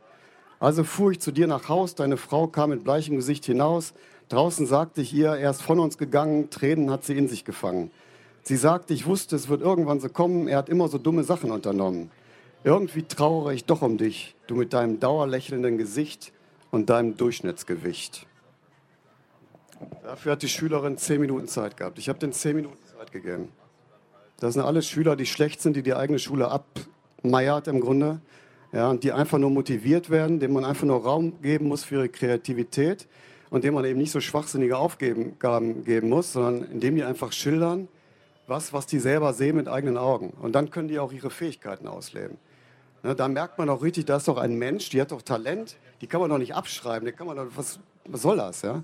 [0.60, 3.94] Also fuhr ich zu dir nach Haus, deine Frau kam mit bleichem Gesicht hinaus.
[4.30, 7.90] Draußen sagte ich ihr, er ist von uns gegangen, Tränen hat sie in sich gefangen.
[8.44, 11.52] Sie sagte, ich wusste, es wird irgendwann so kommen, er hat immer so dumme Sachen
[11.52, 12.12] unternommen.
[12.64, 16.32] Irgendwie trauere ich doch um dich, du mit deinem dauerlächelnden Gesicht,
[16.72, 18.26] und deinem Durchschnittsgewicht.
[20.04, 22.00] Dafür hat die Schülerin zehn Minuten Zeit gehabt.
[22.00, 23.50] Ich habe den zehn Minuten Zeit gegeben.
[24.40, 28.22] Das sind alle Schüler, die schlecht sind, die die eigene Schule abmeiert im Grunde.
[28.74, 31.96] Ja, und die einfach nur motiviert werden, denen man einfach nur Raum geben muss für
[31.96, 33.08] ihre Kreativität
[33.50, 35.38] und denen man eben nicht so schwachsinnige Aufgaben
[35.84, 37.90] geben muss, sondern indem die einfach schildern,
[38.48, 40.30] was, was die selber sehen mit eigenen Augen.
[40.42, 42.38] Und dann können die auch ihre Fähigkeiten ausleben.
[43.04, 45.78] Ne, da merkt man auch richtig, da ist doch ein Mensch, die hat doch Talent,
[46.02, 48.84] die kann man doch nicht abschreiben, die kann man doch, was, was soll das, ja?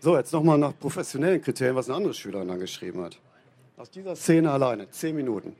[0.00, 3.18] So, jetzt nochmal nach professionellen Kriterien, was eine andere Schülerin dann geschrieben hat.
[3.76, 5.54] Aus dieser Szene alleine, zehn Minuten.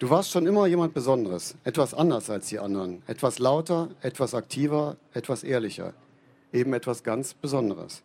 [0.00, 4.96] Du warst schon immer jemand Besonderes, etwas anders als die anderen, etwas lauter, etwas aktiver,
[5.12, 5.92] etwas ehrlicher,
[6.52, 8.02] eben etwas ganz Besonderes.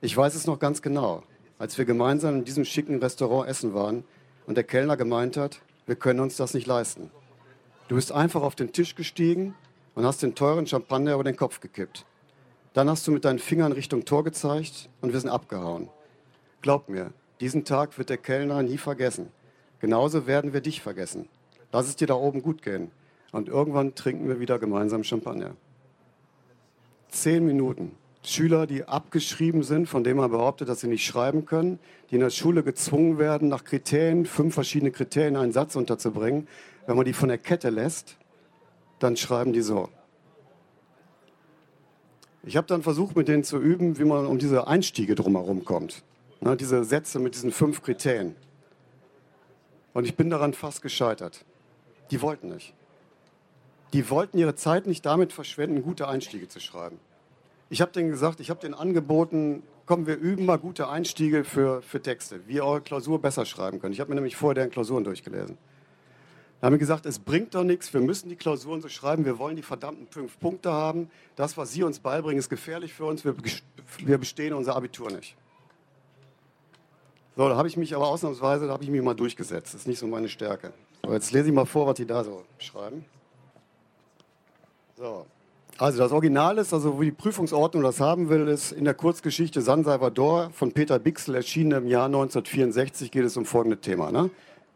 [0.00, 1.22] Ich weiß es noch ganz genau,
[1.58, 4.04] als wir gemeinsam in diesem schicken Restaurant essen waren
[4.46, 7.10] und der Kellner gemeint hat, wir können uns das nicht leisten.
[7.88, 9.54] Du bist einfach auf den Tisch gestiegen
[9.94, 12.06] und hast den teuren Champagner über den Kopf gekippt.
[12.72, 15.88] Dann hast du mit deinen Fingern Richtung Tor gezeigt und wir sind abgehauen.
[16.62, 19.28] Glaub mir, diesen Tag wird der Kellner nie vergessen.
[19.80, 21.28] Genauso werden wir dich vergessen.
[21.72, 22.90] Lass es dir da oben gut gehen.
[23.32, 25.56] Und irgendwann trinken wir wieder gemeinsam Champagner.
[27.08, 27.96] Zehn Minuten.
[28.24, 32.20] Schüler, die abgeschrieben sind, von denen man behauptet, dass sie nicht schreiben können, die in
[32.20, 36.46] der Schule gezwungen werden, nach Kriterien, fünf verschiedene Kriterien einen Satz unterzubringen.
[36.86, 38.16] Wenn man die von der Kette lässt,
[38.98, 39.88] dann schreiben die so.
[42.44, 46.02] Ich habe dann versucht, mit denen zu üben, wie man um diese Einstiege drumherum kommt.
[46.40, 48.34] Ne, diese Sätze mit diesen fünf Kriterien.
[49.94, 51.44] Und ich bin daran fast gescheitert.
[52.10, 52.74] Die wollten nicht.
[53.92, 56.98] Die wollten ihre Zeit nicht damit verschwenden, gute Einstiege zu schreiben.
[57.70, 61.80] Ich habe denen gesagt, ich habe denen angeboten, komm, wir üben mal gute Einstiege für,
[61.82, 63.94] für Texte, wie ihr eure Klausur besser schreiben könnt.
[63.94, 65.58] Ich habe mir nämlich vorher deren Klausuren durchgelesen.
[66.62, 69.40] Da haben wir gesagt, es bringt doch nichts, wir müssen die Klausuren so schreiben, wir
[69.40, 71.10] wollen die verdammten fünf Punkte haben.
[71.34, 73.34] Das, was Sie uns beibringen, ist gefährlich für uns, wir,
[73.98, 75.34] wir bestehen unser Abitur nicht.
[77.36, 79.74] So, da habe ich mich aber ausnahmsweise, da habe ich mich mal durchgesetzt.
[79.74, 80.72] Das ist nicht so meine Stärke.
[81.04, 83.04] So, jetzt lese ich mal vor, was die da so schreiben.
[84.96, 85.26] So.
[85.78, 89.62] Also das Original ist, also wie die Prüfungsordnung das haben will, ist in der Kurzgeschichte
[89.62, 94.12] San Salvador von Peter Bixel erschienen im Jahr 1964 geht es um folgendes Thema.
[94.12, 94.30] Ne?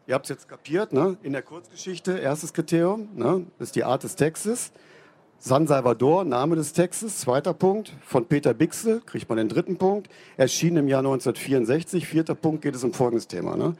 [0.07, 1.17] Ihr habt es jetzt kapiert, ne?
[1.21, 3.45] in der Kurzgeschichte, erstes Kriterium, ne?
[3.59, 4.71] ist die Art des Textes.
[5.37, 10.09] San Salvador, Name des Textes, zweiter Punkt, von Peter Bixel, kriegt man den dritten Punkt,
[10.37, 13.57] erschienen im Jahr 1964, vierter Punkt geht es um folgendes Thema.
[13.57, 13.75] Ne?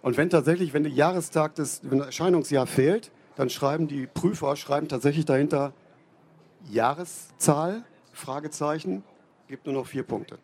[0.00, 4.54] Und wenn tatsächlich, wenn der Jahrestag des, wenn das Erscheinungsjahr fehlt, dann schreiben die Prüfer,
[4.54, 5.72] schreiben tatsächlich dahinter
[6.70, 7.82] Jahreszahl,
[8.12, 9.02] Fragezeichen,
[9.48, 10.38] gibt nur noch vier Punkte.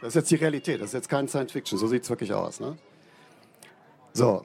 [0.00, 2.32] Das ist jetzt die Realität, das ist jetzt kein Science Fiction, so sieht es wirklich
[2.32, 2.60] aus.
[2.60, 2.78] Ne?
[4.14, 4.44] So.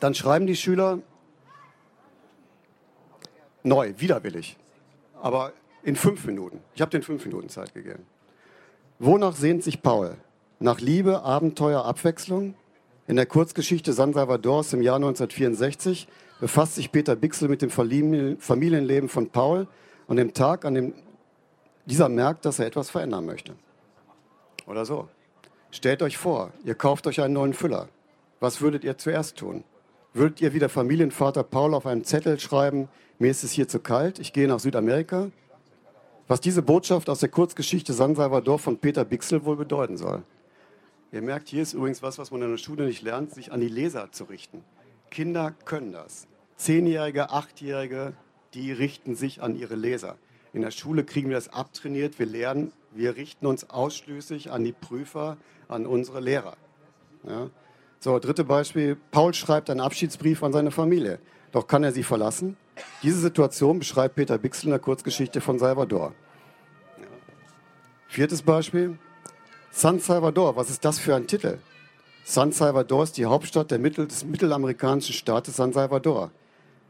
[0.00, 0.98] Dann schreiben die Schüler
[3.62, 4.56] neu, widerwillig.
[5.20, 6.60] Aber in fünf Minuten.
[6.74, 8.06] Ich habe den fünf Minuten Zeit gegeben.
[8.98, 10.16] Wonach sehnt sich Paul?
[10.58, 12.54] Nach Liebe, Abenteuer, Abwechslung?
[13.06, 16.08] In der Kurzgeschichte San Salvadors im Jahr 1964
[16.40, 19.68] befasst sich Peter Bixel mit dem Familienleben von Paul
[20.06, 20.94] und dem Tag, an dem
[21.84, 23.54] dieser merkt, dass er etwas verändern möchte.
[24.66, 25.08] Oder so.
[25.76, 27.90] Stellt euch vor, ihr kauft euch einen neuen Füller.
[28.40, 29.62] Was würdet ihr zuerst tun?
[30.14, 33.78] Würdet ihr wie der Familienvater Paul auf einem Zettel schreiben, mir ist es hier zu
[33.78, 35.30] kalt, ich gehe nach Südamerika?
[36.28, 40.22] Was diese Botschaft aus der Kurzgeschichte San Salvador von Peter Bixel wohl bedeuten soll.
[41.12, 43.60] Ihr merkt, hier ist übrigens was, was man in der Schule nicht lernt, sich an
[43.60, 44.64] die Leser zu richten.
[45.10, 46.26] Kinder können das.
[46.56, 48.14] Zehnjährige, Achtjährige,
[48.54, 50.16] die richten sich an ihre Leser.
[50.54, 54.72] In der Schule kriegen wir das abtrainiert, wir lernen, wir richten uns ausschließlich an die
[54.72, 55.36] Prüfer,
[55.68, 56.56] an unsere Lehrer.
[57.28, 57.50] Ja.
[57.98, 58.96] So, dritte Beispiel.
[59.10, 61.18] Paul schreibt einen Abschiedsbrief an seine Familie.
[61.52, 62.56] Doch kann er sie verlassen?
[63.02, 66.12] Diese Situation beschreibt Peter Bixel in der Kurzgeschichte von Salvador.
[66.98, 67.06] Ja.
[68.08, 68.98] Viertes Beispiel.
[69.70, 71.58] San Salvador, was ist das für ein Titel?
[72.24, 76.30] San Salvador ist die Hauptstadt Mittel, des mittelamerikanischen Staates San Salvador.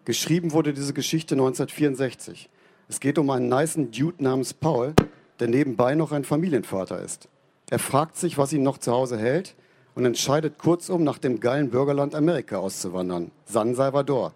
[0.04, 2.48] Geschrieben wurde diese Geschichte 1964.
[2.88, 4.94] Es geht um einen nicen Dude namens Paul,
[5.40, 7.28] der nebenbei noch ein Familienvater ist.
[7.70, 9.54] Er fragt sich, was ihn noch zu Hause hält
[9.94, 14.32] und entscheidet kurzum, nach dem geilen Bürgerland Amerika auszuwandern, San Salvador.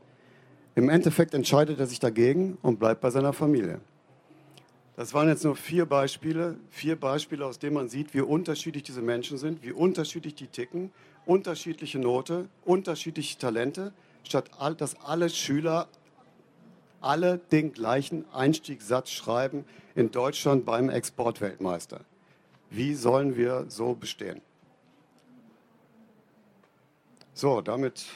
[0.74, 3.80] Im Endeffekt entscheidet er sich dagegen und bleibt bei seiner Familie.
[4.96, 9.00] Das waren jetzt nur vier Beispiele, vier Beispiele, aus denen man sieht, wie unterschiedlich diese
[9.00, 10.90] Menschen sind, wie unterschiedlich die ticken,
[11.24, 13.92] unterschiedliche Note, unterschiedliche Talente,
[14.24, 15.88] statt dass alle Schüler
[17.00, 22.00] alle den gleichen Einstiegssatz schreiben in Deutschland beim Exportweltmeister.
[22.70, 24.40] Wie sollen wir so bestehen?
[27.34, 28.06] So, damit.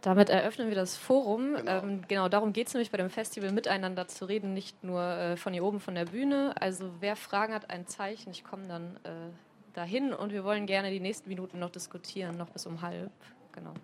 [0.00, 1.54] Damit eröffnen wir das Forum.
[1.54, 5.00] Genau, ähm, genau darum geht es nämlich bei dem Festival, miteinander zu reden, nicht nur
[5.00, 6.52] äh, von hier oben von der Bühne.
[6.60, 8.30] Also wer Fragen hat, ein Zeichen.
[8.32, 9.30] Ich komme dann äh,
[9.74, 13.12] dahin und wir wollen gerne die nächsten Minuten noch diskutieren, noch bis um halb.
[13.52, 13.74] Genau.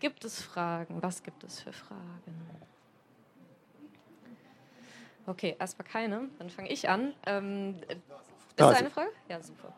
[0.00, 1.02] Gibt es Fragen?
[1.02, 2.00] Was gibt es für Fragen?
[5.26, 6.28] Okay, erstmal keine.
[6.38, 7.12] Dann fange ich an.
[7.26, 7.98] Ähm, ist
[8.56, 9.10] da eine Frage?
[9.28, 9.72] Ja, super.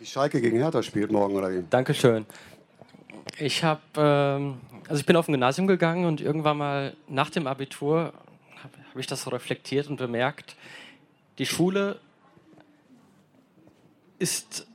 [0.00, 1.64] Die Schalke gegen Hertha spielt morgen, oder wie?
[1.68, 2.24] Dankeschön.
[3.36, 7.48] Ich habe, ähm, also ich bin auf ein Gymnasium gegangen und irgendwann mal nach dem
[7.48, 8.12] Abitur
[8.62, 10.54] habe hab ich das so reflektiert und bemerkt,
[11.38, 11.98] die Schule
[14.18, 14.66] ist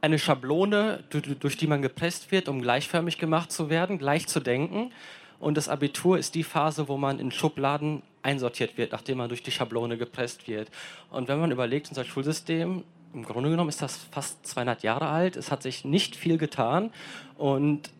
[0.00, 4.92] eine Schablone, durch die man gepresst wird, um gleichförmig gemacht zu werden, gleich zu denken.
[5.38, 9.42] Und das Abitur ist die Phase, wo man in Schubladen einsortiert wird, nachdem man durch
[9.42, 10.70] die Schablone gepresst wird.
[11.10, 15.36] Und wenn man überlegt, unser Schulsystem, im Grunde genommen ist das fast 200 Jahre alt,
[15.36, 16.90] es hat sich nicht viel getan
[17.36, 17.90] und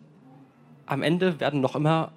[0.86, 2.12] am Ende werden noch immer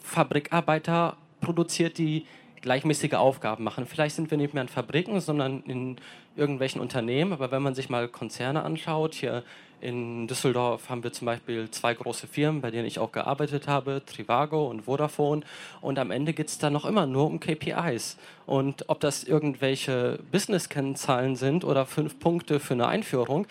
[0.00, 2.26] Fabrikarbeiter produziert, die
[2.60, 3.86] gleichmäßige Aufgaben machen.
[3.86, 5.96] Vielleicht sind wir nicht mehr in Fabriken, sondern in
[6.36, 7.32] irgendwelchen Unternehmen.
[7.32, 9.42] Aber wenn man sich mal Konzerne anschaut, hier
[9.80, 14.00] in Düsseldorf haben wir zum Beispiel zwei große Firmen, bei denen ich auch gearbeitet habe,
[14.06, 15.42] Trivago und Vodafone.
[15.80, 18.16] Und am Ende geht es da noch immer nur um KPIs.
[18.46, 23.46] Und ob das irgendwelche Business-Kennzahlen sind oder fünf Punkte für eine Einführung,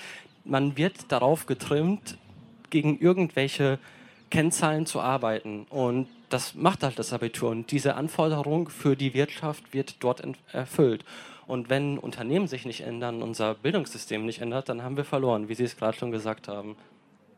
[0.46, 2.18] man wird darauf getrimmt,
[2.70, 3.78] gegen irgendwelche
[4.30, 5.66] Kennzahlen zu arbeiten.
[5.70, 7.50] Und das macht halt das Abitur.
[7.50, 10.24] Und diese Anforderung für die Wirtschaft wird dort
[10.54, 11.04] erfüllt.
[11.48, 15.56] Und wenn Unternehmen sich nicht ändern, unser Bildungssystem nicht ändert, dann haben wir verloren, wie
[15.56, 16.76] Sie es gerade schon gesagt haben.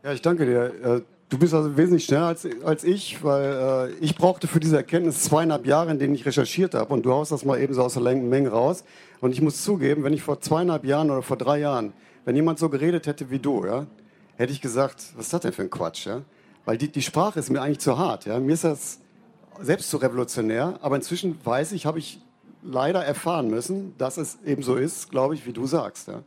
[0.04, 0.74] Ja, ich danke dir.
[0.84, 4.78] Äh, du bist also wesentlich schneller als, als ich, weil äh, ich brauchte für diese
[4.78, 6.94] Erkenntnis zweieinhalb Jahre, in denen ich recherchiert habe.
[6.94, 8.84] Und du haust das mal eben so aus der Menge raus.
[9.22, 11.94] Und ich muss zugeben, wenn ich vor zweieinhalb Jahren oder vor drei Jahren,
[12.26, 13.88] wenn jemand so geredet hätte wie du, ja,
[14.36, 16.06] hätte ich gesagt, was ist das denn für ein Quatsch?
[16.06, 16.22] Ja?
[16.66, 18.26] Weil die, die Sprache ist mir eigentlich zu hart.
[18.26, 18.40] Ja?
[18.40, 19.00] Mir ist das
[19.62, 20.78] selbst zu revolutionär.
[20.82, 22.20] Aber inzwischen weiß ich, habe ich
[22.64, 26.08] leider erfahren müssen, dass es eben so ist, glaube ich, wie du sagst.
[26.08, 26.24] Ja.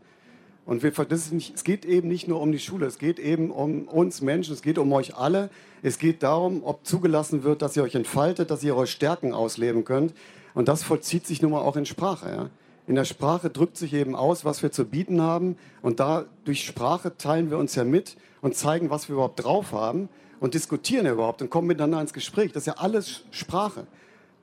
[0.66, 0.93] Und wir,
[1.30, 4.53] nicht, es geht eben nicht nur um die Schule, es geht eben um uns Menschen,
[4.53, 5.49] es geht um euch alle.
[5.82, 9.84] Es geht darum, ob zugelassen wird, dass ihr euch entfaltet, dass ihr eure Stärken ausleben
[9.84, 10.12] könnt.
[10.55, 12.28] Und das vollzieht sich nun mal auch in Sprache.
[12.28, 12.51] Ja.
[12.89, 15.57] In der Sprache drückt sich eben aus, was wir zu bieten haben.
[15.82, 19.72] Und da durch Sprache teilen wir uns ja mit und zeigen, was wir überhaupt drauf
[19.72, 20.09] haben
[20.41, 22.53] und diskutieren überhaupt und kommen miteinander ins Gespräch.
[22.53, 23.87] Das ist ja alles Sprache.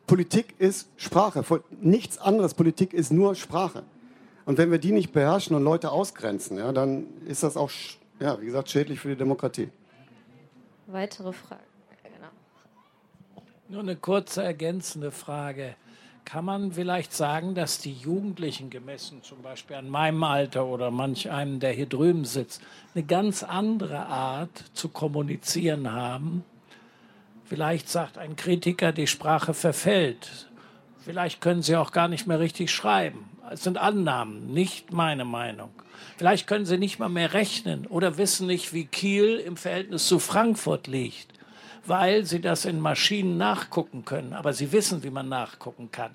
[0.08, 1.44] Politik ist Sprache.
[1.82, 2.54] Nichts anderes.
[2.54, 3.84] Politik ist nur Sprache.
[4.46, 7.72] Und wenn wir die nicht beherrschen und Leute ausgrenzen, ja, dann ist das auch,
[8.20, 9.70] ja, wie gesagt, schädlich für die Demokratie.
[10.88, 11.64] Weitere Fragen?
[12.04, 12.28] Genau.
[13.70, 15.76] Nur eine kurze ergänzende Frage.
[16.26, 21.30] Kann man vielleicht sagen, dass die Jugendlichen gemessen, zum Beispiel an meinem Alter oder manch
[21.30, 22.62] einen, der hier drüben sitzt,
[22.96, 26.44] eine ganz andere Art zu kommunizieren haben
[27.46, 30.50] Vielleicht sagt ein Kritiker, die Sprache verfällt.
[31.04, 33.30] Vielleicht können sie auch gar nicht mehr richtig schreiben.
[33.52, 35.70] Es sind Annahmen, nicht meine Meinung.
[36.18, 40.20] Vielleicht können sie nicht mal mehr rechnen oder wissen nicht, wie Kiel im Verhältnis zu
[40.20, 41.28] Frankfurt liegt,
[41.86, 44.34] weil sie das in Maschinen nachgucken können.
[44.34, 46.12] Aber sie wissen, wie man nachgucken kann.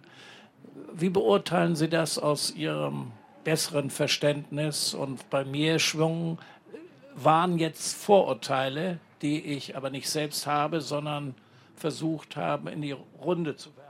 [0.95, 3.12] Wie beurteilen Sie das aus Ihrem
[3.45, 4.95] besseren Verständnis?
[4.95, 6.39] Und bei mir schwungen
[7.14, 11.34] waren jetzt Vorurteile, die ich aber nicht selbst habe, sondern
[11.76, 13.88] versucht habe, in die Runde zu werfen.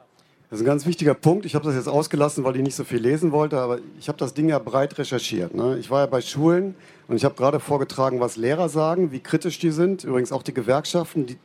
[0.51, 1.45] Das ist ein ganz wichtiger Punkt.
[1.45, 4.17] Ich habe das jetzt ausgelassen, weil ich nicht so viel lesen wollte, aber ich habe
[4.17, 5.55] das Ding ja breit recherchiert.
[5.55, 5.77] Ne?
[5.79, 6.75] Ich war ja bei Schulen
[7.07, 10.05] und ich habe gerade vorgetragen, was Lehrer sagen, wie kritisch die sind.
[10.05, 11.37] Übrigens auch die Gewerkschaften, die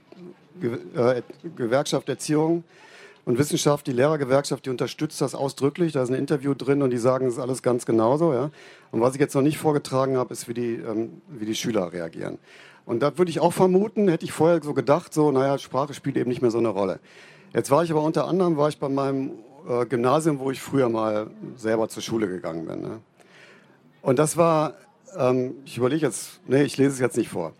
[0.95, 1.21] äh,
[1.57, 2.63] Gewerkschaft Erziehung
[3.25, 5.91] und Wissenschaft, die Lehrergewerkschaft, die unterstützt das ausdrücklich.
[5.91, 8.33] Da ist ein Interview drin und die sagen, es ist alles ganz genauso.
[8.33, 8.51] Ja?
[8.91, 11.91] Und was ich jetzt noch nicht vorgetragen habe, ist, wie die, ähm, wie die Schüler
[11.91, 12.37] reagieren.
[12.85, 16.17] Und da würde ich auch vermuten, hätte ich vorher so gedacht, so, naja, Sprache spielt
[16.17, 16.99] eben nicht mehr so eine Rolle.
[17.53, 19.31] Jetzt war ich aber unter anderem, war ich bei meinem
[19.67, 22.81] äh, Gymnasium, wo ich früher mal selber zur Schule gegangen bin.
[22.81, 22.99] Ne?
[24.01, 24.73] Und das war,
[25.17, 27.53] ähm, ich überlege jetzt, nee, ich lese es jetzt nicht vor.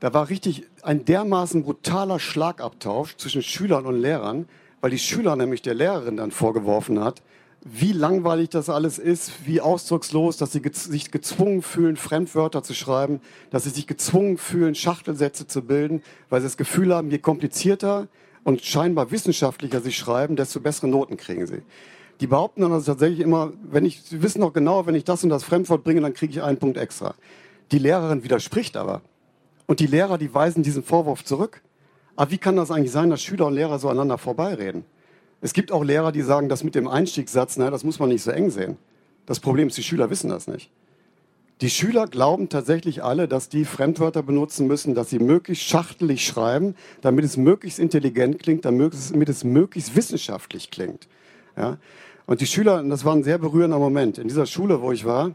[0.00, 4.48] Da war richtig ein dermaßen brutaler Schlagabtausch zwischen Schülern und Lehrern,
[4.80, 7.22] weil die Schüler nämlich der Lehrerin dann vorgeworfen hat,
[7.68, 13.20] wie langweilig das alles ist, wie ausdruckslos, dass sie sich gezwungen fühlen, Fremdwörter zu schreiben,
[13.50, 18.06] dass sie sich gezwungen fühlen, Schachtelsätze zu bilden, weil sie das Gefühl haben, je komplizierter
[18.44, 21.62] und scheinbar wissenschaftlicher sie schreiben, desto bessere Noten kriegen sie.
[22.20, 25.24] Die behaupten dann also tatsächlich immer, wenn ich, sie wissen doch genau, wenn ich das
[25.24, 27.16] und das Fremdwort bringe, dann kriege ich einen Punkt extra.
[27.72, 29.02] Die Lehrerin widerspricht aber.
[29.66, 31.62] Und die Lehrer, die weisen diesen Vorwurf zurück.
[32.14, 34.84] Aber wie kann das eigentlich sein, dass Schüler und Lehrer so aneinander vorbeireden?
[35.46, 38.24] Es gibt auch Lehrer, die sagen, das mit dem Einstiegssatz, naja, das muss man nicht
[38.24, 38.78] so eng sehen.
[39.26, 40.72] Das Problem ist, die Schüler wissen das nicht.
[41.60, 46.74] Die Schüler glauben tatsächlich alle, dass die Fremdwörter benutzen müssen, dass sie möglichst schachtelig schreiben,
[47.00, 48.92] damit es möglichst intelligent klingt, damit
[49.28, 51.06] es möglichst wissenschaftlich klingt.
[51.56, 51.78] Ja?
[52.26, 54.18] Und die Schüler, das war ein sehr berührender Moment.
[54.18, 55.30] In dieser Schule, wo ich war,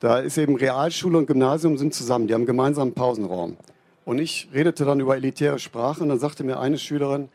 [0.00, 3.56] da ist eben Realschule und Gymnasium sind zusammen, die haben gemeinsamen Pausenraum.
[4.04, 7.28] Und ich redete dann über elitäre Sprache und dann sagte mir eine Schülerin,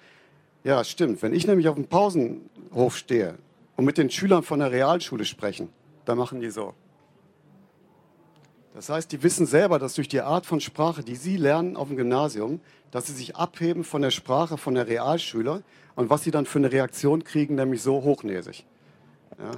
[0.65, 1.21] ja, stimmt.
[1.21, 3.35] Wenn ich nämlich auf dem Pausenhof stehe
[3.77, 5.69] und mit den Schülern von der Realschule sprechen,
[6.05, 6.73] dann machen die so.
[8.73, 11.87] Das heißt, die wissen selber, dass durch die Art von Sprache, die sie lernen auf
[11.87, 12.59] dem Gymnasium,
[12.89, 15.61] dass sie sich abheben von der Sprache von der Realschüler
[15.95, 18.65] und was sie dann für eine Reaktion kriegen, nämlich so hochnäsig.
[19.37, 19.51] Ja?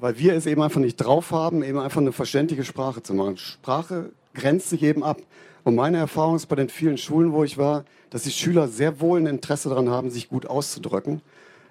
[0.00, 3.36] Weil wir es eben einfach nicht drauf haben, eben einfach eine verständliche Sprache zu machen.
[3.36, 5.18] Sprache grenzt sich eben ab.
[5.64, 9.00] Und meine Erfahrung ist bei den vielen Schulen, wo ich war, dass die Schüler sehr
[9.00, 11.20] wohl ein Interesse daran haben, sich gut auszudrücken.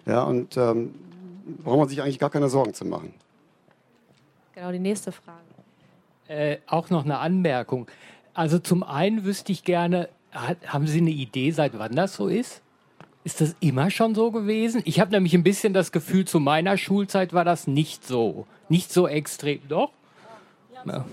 [0.06, 0.96] Ja, und ähm,
[1.64, 3.14] braucht man sich eigentlich gar keine Sorgen zu machen.
[4.54, 5.40] Genau, die nächste Frage.
[6.28, 7.88] Äh, auch noch eine Anmerkung.
[8.34, 12.28] Also zum einen wüsste ich gerne, hat, haben Sie eine Idee, seit wann das so
[12.28, 12.62] ist?
[13.24, 14.82] Ist das immer schon so gewesen?
[14.86, 18.48] Ich habe nämlich ein bisschen das Gefühl, zu meiner Schulzeit war das nicht so.
[18.70, 19.60] Nicht so extrem.
[19.68, 19.92] Doch?
[20.86, 21.06] Ja.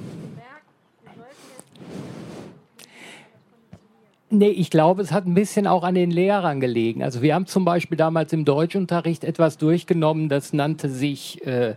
[4.29, 7.05] Nee, ich glaube, es hat ein bisschen auch an den Lehrern gelegen.
[7.05, 11.77] Also wir haben zum Beispiel damals im Deutschunterricht etwas durchgenommen, das nannte sich, äh,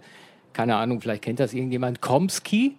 [0.54, 2.76] keine Ahnung, vielleicht kennt das irgendjemand, Komsky,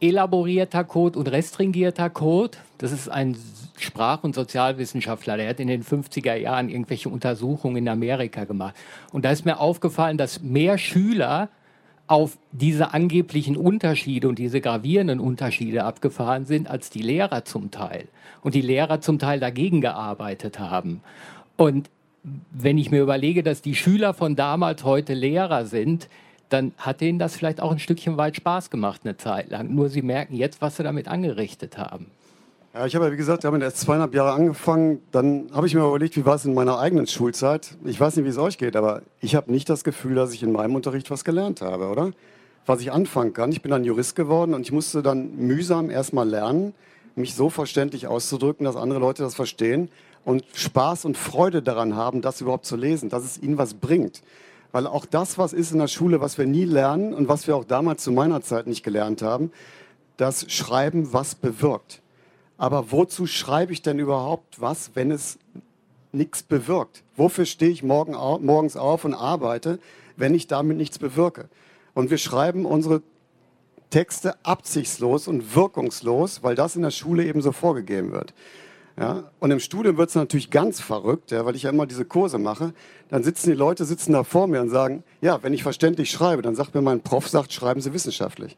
[0.00, 2.58] elaborierter Code und restringierter Code.
[2.78, 3.36] Das ist ein
[3.76, 8.76] Sprach- und Sozialwissenschaftler, der hat in den 50er Jahren irgendwelche Untersuchungen in Amerika gemacht.
[9.12, 11.48] Und da ist mir aufgefallen, dass mehr Schüler
[12.08, 18.08] auf diese angeblichen Unterschiede und diese gravierenden Unterschiede abgefahren sind als die Lehrer zum Teil.
[18.42, 21.02] Und die Lehrer zum Teil dagegen gearbeitet haben.
[21.56, 21.90] Und
[22.50, 26.08] wenn ich mir überlege, dass die Schüler von damals heute Lehrer sind,
[26.48, 29.74] dann hat denen das vielleicht auch ein Stückchen weit Spaß gemacht eine Zeit lang.
[29.74, 32.06] Nur sie merken jetzt, was sie damit angerichtet haben.
[32.74, 35.00] Ja, ich habe ja, wie gesagt, haben erst zweieinhalb Jahre angefangen.
[35.10, 37.76] Dann habe ich mir überlegt, wie war es in meiner eigenen Schulzeit.
[37.86, 40.42] Ich weiß nicht, wie es euch geht, aber ich habe nicht das Gefühl, dass ich
[40.42, 42.10] in meinem Unterricht was gelernt habe, oder?
[42.66, 43.52] Was ich anfangen kann.
[43.52, 46.74] Ich bin dann Jurist geworden und ich musste dann mühsam erstmal lernen,
[47.16, 49.88] mich so verständlich auszudrücken, dass andere Leute das verstehen
[50.26, 54.22] und Spaß und Freude daran haben, das überhaupt zu lesen, dass es ihnen was bringt.
[54.72, 57.56] Weil auch das, was ist in der Schule, was wir nie lernen und was wir
[57.56, 59.52] auch damals zu meiner Zeit nicht gelernt haben,
[60.18, 62.02] das Schreiben was bewirkt.
[62.58, 65.38] Aber wozu schreibe ich denn überhaupt was, wenn es
[66.12, 67.04] nichts bewirkt?
[67.16, 68.12] Wofür stehe ich morgen,
[68.44, 69.78] morgens auf und arbeite,
[70.16, 71.48] wenn ich damit nichts bewirke?
[71.94, 73.02] Und wir schreiben unsere
[73.90, 78.34] Texte absichtslos und wirkungslos, weil das in der Schule eben so vorgegeben wird.
[78.98, 79.30] Ja?
[79.38, 82.38] Und im Studium wird es natürlich ganz verrückt, ja, weil ich ja immer diese Kurse
[82.38, 82.74] mache.
[83.08, 86.42] Dann sitzen die Leute sitzen da vor mir und sagen, ja, wenn ich verständlich schreibe,
[86.42, 88.56] dann sagt mir mein Prof, sagt, schreiben Sie wissenschaftlich.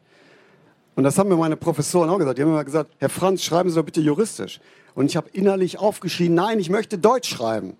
[0.95, 2.39] Und das haben mir meine Professoren auch gesagt.
[2.39, 4.61] Die haben mir gesagt, Herr Franz, schreiben Sie doch bitte juristisch.
[4.95, 7.77] Und ich habe innerlich aufgeschrien, nein, ich möchte Deutsch schreiben.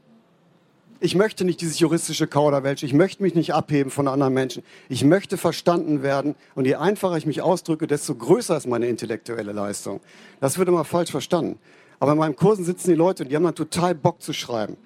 [1.03, 2.83] Ich möchte nicht dieses juristische Kauderwelsch.
[2.83, 4.63] Ich möchte mich nicht abheben von anderen Menschen.
[4.91, 6.35] Ich möchte verstanden werden.
[6.55, 10.01] Und je einfacher ich mich ausdrücke, desto größer ist meine intellektuelle Leistung.
[10.41, 11.59] Das wird immer falsch verstanden.
[12.01, 14.77] Aber in meinen Kursen sitzen die Leute, die haben dann total Bock zu schreiben.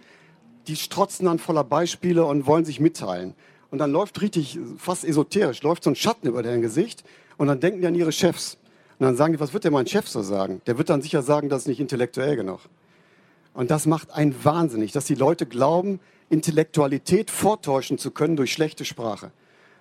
[0.68, 3.34] Die strotzen dann voller Beispiele und wollen sich mitteilen.
[3.70, 7.02] Und dann läuft richtig, fast esoterisch, läuft so ein Schatten über deren Gesicht.
[7.36, 8.56] Und dann denken die an ihre Chefs.
[8.98, 10.60] Und dann sagen die, was wird denn mein Chef so sagen?
[10.66, 12.60] Der wird dann sicher sagen, das ist nicht intellektuell genug.
[13.52, 18.84] Und das macht einen wahnsinnig, dass die Leute glauben, Intellektualität vortäuschen zu können durch schlechte
[18.84, 19.30] Sprache.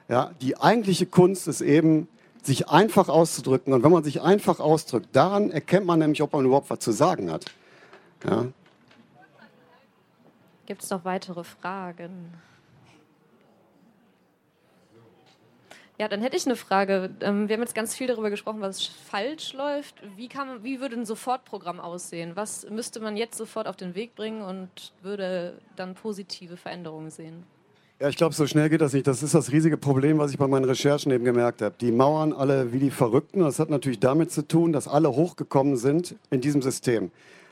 [0.10, 2.08] Ja, die eigentliche Kunst ist eben,
[2.46, 3.74] sich einfach auszudrücken.
[3.74, 6.92] Und wenn man sich einfach ausdrückt, daran erkennt man nämlich, ob man überhaupt was zu
[6.92, 7.46] sagen hat.
[8.26, 8.46] Ja.
[10.66, 12.34] Gibt es noch weitere Fragen?
[16.00, 17.12] Ja, dann hätte ich eine Frage.
[17.22, 19.96] Ähm, wir haben jetzt ganz viel darüber gesprochen, was falsch läuft.
[20.16, 22.32] Wie, kann, wie würde ein Sofortprogramm aussehen?
[22.36, 27.44] Was müsste man jetzt sofort auf den Weg bringen und würde dann positive Veränderungen sehen?
[28.00, 29.06] Ja, ich glaube, so schnell geht das nicht.
[29.06, 31.76] Das ist das riesige Problem, was ich bei meinen Recherchen eben gemerkt habe.
[31.80, 33.42] Die mauern alle wie die Verrückten.
[33.42, 37.12] Das hat natürlich damit zu tun, dass alle hochgekommen sind in diesem System.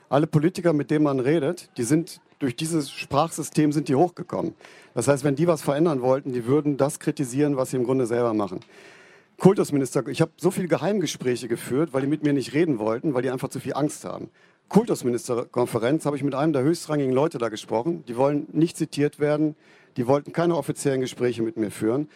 [0.09, 4.55] Alle Politiker, mit denen man redet, die sind durch dieses Sprachsystem sind die hochgekommen.
[4.95, 8.07] Das heißt, wenn die was verändern wollten, die würden das kritisieren, was sie im Grunde
[8.07, 8.61] selber machen.
[9.37, 13.21] Kultusminister, ich habe so viele Geheimgespräche geführt, weil die mit mir nicht reden wollten, weil
[13.21, 14.29] die einfach zu viel Angst haben.
[14.69, 18.03] Kultusministerkonferenz habe ich mit einem der höchstrangigen Leute da gesprochen.
[18.07, 19.55] Die wollen nicht zitiert werden,
[19.97, 22.09] die wollten keine offiziellen Gespräche mit mir führen.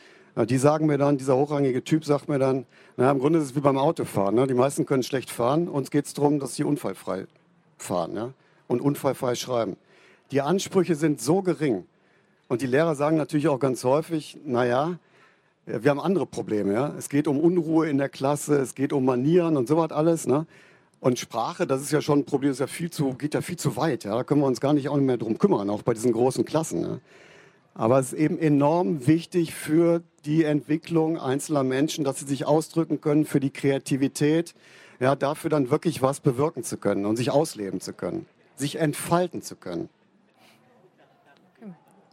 [0.49, 2.65] Die sagen mir dann, dieser hochrangige Typ sagt mir dann,
[2.97, 4.35] naja, im Grunde ist es wie beim Autofahren.
[4.35, 4.47] Ne?
[4.47, 7.25] Die meisten können schlecht fahren, uns geht es darum, dass sie unfallfrei
[7.77, 8.33] fahren ja?
[8.67, 9.77] und unfallfrei schreiben.
[10.31, 11.85] Die Ansprüche sind so gering.
[12.47, 14.99] Und die Lehrer sagen natürlich auch ganz häufig, naja,
[15.65, 16.73] wir haben andere Probleme.
[16.73, 16.93] Ja?
[16.97, 20.27] Es geht um Unruhe in der Klasse, es geht um Manieren und sowas alles.
[20.27, 20.45] Ne?
[20.99, 23.57] Und Sprache, das ist ja schon ein Problem, das ja viel zu, geht ja viel
[23.57, 24.03] zu weit.
[24.03, 24.15] Ja?
[24.15, 26.81] Da können wir uns gar nicht auch mehr drum kümmern, auch bei diesen großen Klassen.
[26.81, 27.01] Ne?
[27.73, 33.01] Aber es ist eben enorm wichtig für die Entwicklung einzelner Menschen, dass sie sich ausdrücken
[33.01, 34.55] können, für die Kreativität,
[34.99, 39.41] ja, dafür dann wirklich was bewirken zu können und sich ausleben zu können, sich entfalten
[39.41, 39.89] zu können.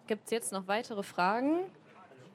[0.07, 1.61] Gibt es jetzt noch weitere Fragen?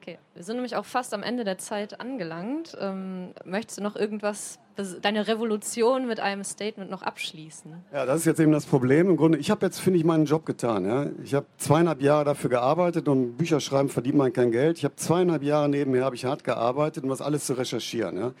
[0.00, 2.76] Okay, wir sind nämlich auch fast am Ende der Zeit angelangt.
[2.80, 4.58] Ähm, möchtest du noch irgendwas,
[5.02, 7.74] deine Revolution mit einem Statement noch abschließen?
[7.92, 9.10] Ja, das ist jetzt eben das Problem.
[9.10, 10.86] Im Grunde, ich habe jetzt, finde ich, meinen Job getan.
[10.86, 11.06] Ja?
[11.22, 14.78] Ich habe zweieinhalb Jahre dafür gearbeitet und Bücher schreiben verdient man kein Geld.
[14.78, 18.16] Ich habe zweieinhalb Jahre nebenher habe ich hart gearbeitet, um das alles zu recherchieren.
[18.16, 18.32] Ja?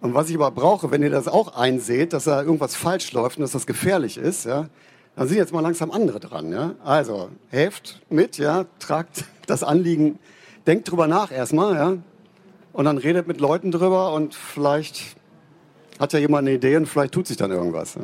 [0.00, 3.38] Und was ich aber brauche, wenn ihr das auch einseht, dass da irgendwas falsch läuft
[3.38, 4.68] und dass das gefährlich ist, ja,
[5.18, 6.52] dann sind jetzt mal langsam andere dran.
[6.52, 6.74] Ja?
[6.84, 10.20] Also, helft mit, ja, tragt das Anliegen,
[10.66, 11.96] denkt drüber nach erstmal, ja,
[12.72, 15.16] und dann redet mit Leuten drüber und vielleicht
[15.98, 17.96] hat ja jemand eine Idee und vielleicht tut sich dann irgendwas.
[17.96, 18.02] Ja?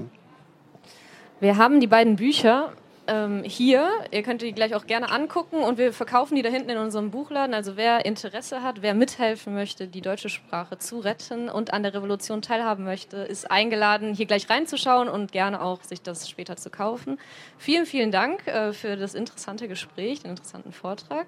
[1.38, 2.72] Wir haben die beiden Bücher
[3.06, 3.90] ähm, hier.
[4.10, 7.10] Ihr könnt die gleich auch gerne angucken und wir verkaufen die da hinten in unserem
[7.10, 7.54] Buchladen.
[7.54, 11.94] Also wer Interesse hat, wer mithelfen möchte, die deutsche Sprache zu retten und an der
[11.94, 16.70] Revolution teilhaben möchte, ist eingeladen, hier gleich reinzuschauen und gerne auch sich das später zu
[16.70, 17.18] kaufen.
[17.58, 21.26] Vielen, vielen Dank äh, für das interessante Gespräch, den interessanten Vortrag.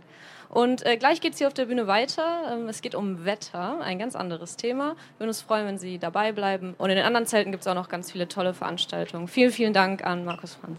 [0.49, 2.53] Und äh, gleich geht es hier auf der Bühne weiter.
[2.53, 4.91] Ähm, es geht um Wetter, ein ganz anderes Thema.
[4.91, 6.75] Wir würden uns freuen, wenn Sie dabei bleiben.
[6.79, 9.29] Und in den anderen Zelten gibt es auch noch ganz viele tolle Veranstaltungen.
[9.29, 10.79] Vielen, vielen Dank an Markus Franz.